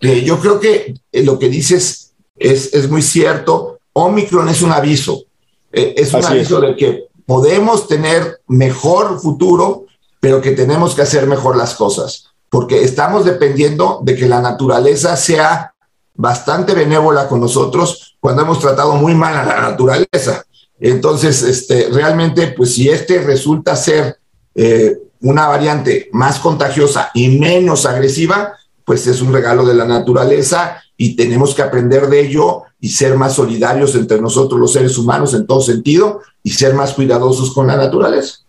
Eh, 0.00 0.22
yo 0.24 0.38
creo 0.40 0.58
que 0.58 0.94
eh, 1.12 1.22
lo 1.22 1.38
que 1.38 1.48
dices 1.48 2.14
es, 2.36 2.72
es, 2.74 2.88
muy 2.90 3.02
cierto. 3.02 3.78
Omicron 3.92 4.48
es 4.48 4.62
un 4.62 4.72
aviso, 4.72 5.24
eh, 5.72 5.94
es 5.96 6.12
un 6.12 6.24
aviso 6.24 6.60
de 6.60 6.76
que 6.76 7.04
podemos 7.24 7.88
tener 7.88 8.40
mejor 8.46 9.20
futuro, 9.20 9.86
pero 10.20 10.40
que 10.40 10.52
tenemos 10.52 10.94
que 10.94 11.02
hacer 11.02 11.26
mejor 11.26 11.56
las 11.56 11.74
cosas, 11.74 12.30
porque 12.50 12.82
estamos 12.82 13.24
dependiendo 13.24 14.00
de 14.02 14.14
que 14.14 14.26
la 14.26 14.40
naturaleza 14.40 15.16
sea 15.16 15.74
bastante 16.14 16.74
benévola 16.74 17.28
con 17.28 17.40
nosotros 17.40 18.16
cuando 18.20 18.42
hemos 18.42 18.60
tratado 18.60 18.94
muy 18.94 19.14
mal 19.14 19.36
a 19.36 19.44
la 19.44 19.60
naturaleza. 19.60 20.44
Entonces, 20.78 21.42
este, 21.42 21.88
realmente, 21.90 22.48
pues 22.48 22.74
si 22.74 22.88
este 22.88 23.22
resulta 23.22 23.76
ser 23.76 24.18
eh, 24.54 24.98
una 25.20 25.48
variante 25.48 26.08
más 26.12 26.38
contagiosa 26.38 27.10
y 27.14 27.28
menos 27.38 27.86
agresiva, 27.86 28.54
pues 28.84 29.06
es 29.06 29.20
un 29.20 29.32
regalo 29.32 29.64
de 29.64 29.74
la 29.74 29.84
naturaleza 29.84 30.82
y 30.96 31.16
tenemos 31.16 31.54
que 31.54 31.62
aprender 31.62 32.08
de 32.08 32.20
ello 32.20 32.62
y 32.80 32.90
ser 32.90 33.16
más 33.16 33.34
solidarios 33.34 33.94
entre 33.94 34.20
nosotros 34.20 34.60
los 34.60 34.72
seres 34.72 34.96
humanos 34.96 35.34
en 35.34 35.46
todo 35.46 35.60
sentido 35.60 36.20
y 36.42 36.50
ser 36.50 36.74
más 36.74 36.92
cuidadosos 36.94 37.52
con 37.52 37.66
la 37.66 37.76
naturaleza. 37.76 38.45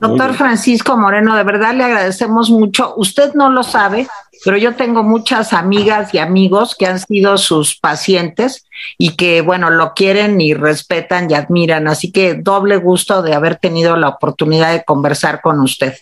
Doctor 0.00 0.34
Francisco 0.34 0.96
Moreno, 0.96 1.36
de 1.36 1.44
verdad 1.44 1.74
le 1.74 1.84
agradecemos 1.84 2.50
mucho. 2.50 2.94
Usted 2.96 3.32
no 3.34 3.50
lo 3.50 3.62
sabe, 3.62 4.06
pero 4.44 4.58
yo 4.58 4.74
tengo 4.74 5.02
muchas 5.02 5.52
amigas 5.52 6.12
y 6.12 6.18
amigos 6.18 6.74
que 6.78 6.86
han 6.86 7.00
sido 7.00 7.38
sus 7.38 7.78
pacientes 7.78 8.66
y 8.98 9.16
que, 9.16 9.40
bueno, 9.40 9.70
lo 9.70 9.94
quieren 9.94 10.40
y 10.40 10.52
respetan 10.52 11.30
y 11.30 11.34
admiran. 11.34 11.88
Así 11.88 12.12
que 12.12 12.34
doble 12.34 12.76
gusto 12.76 13.22
de 13.22 13.34
haber 13.34 13.56
tenido 13.56 13.96
la 13.96 14.10
oportunidad 14.10 14.72
de 14.72 14.84
conversar 14.84 15.40
con 15.40 15.60
usted. 15.60 15.94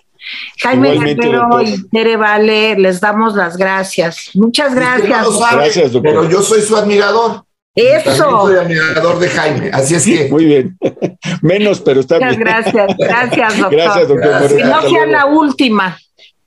Jaime 0.60 0.98
Guerrero 0.98 1.60
y 1.62 1.88
Tere 1.88 2.16
Vale, 2.16 2.76
les 2.76 3.00
damos 3.00 3.34
las 3.34 3.56
gracias. 3.56 4.30
Muchas 4.34 4.74
gracias. 4.74 5.24
gracias, 5.52 5.92
doctor. 5.92 6.02
Pero 6.02 6.28
yo 6.28 6.42
soy 6.42 6.62
su 6.62 6.76
admirador. 6.76 7.44
Eso. 7.74 8.46
soy 8.46 8.56
admirador 8.56 9.18
de 9.18 9.28
Jaime, 9.28 9.70
así 9.72 9.96
es 9.96 10.04
que. 10.04 10.28
Muy 10.28 10.44
bien. 10.44 10.78
Menos, 11.42 11.80
pero 11.80 12.00
está 12.00 12.16
Muchas 12.16 12.36
bien. 12.36 12.40
Gracias, 12.40 12.96
gracias, 12.96 13.58
doctor. 13.58 13.70
Gracias, 13.72 14.08
doctor. 14.08 14.56
Que 14.56 14.64
no 14.64 14.82
sea 14.82 15.06
la 15.06 15.26
última. 15.26 15.98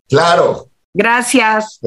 Claro. 0.08 0.70
Gracias. 0.94 1.80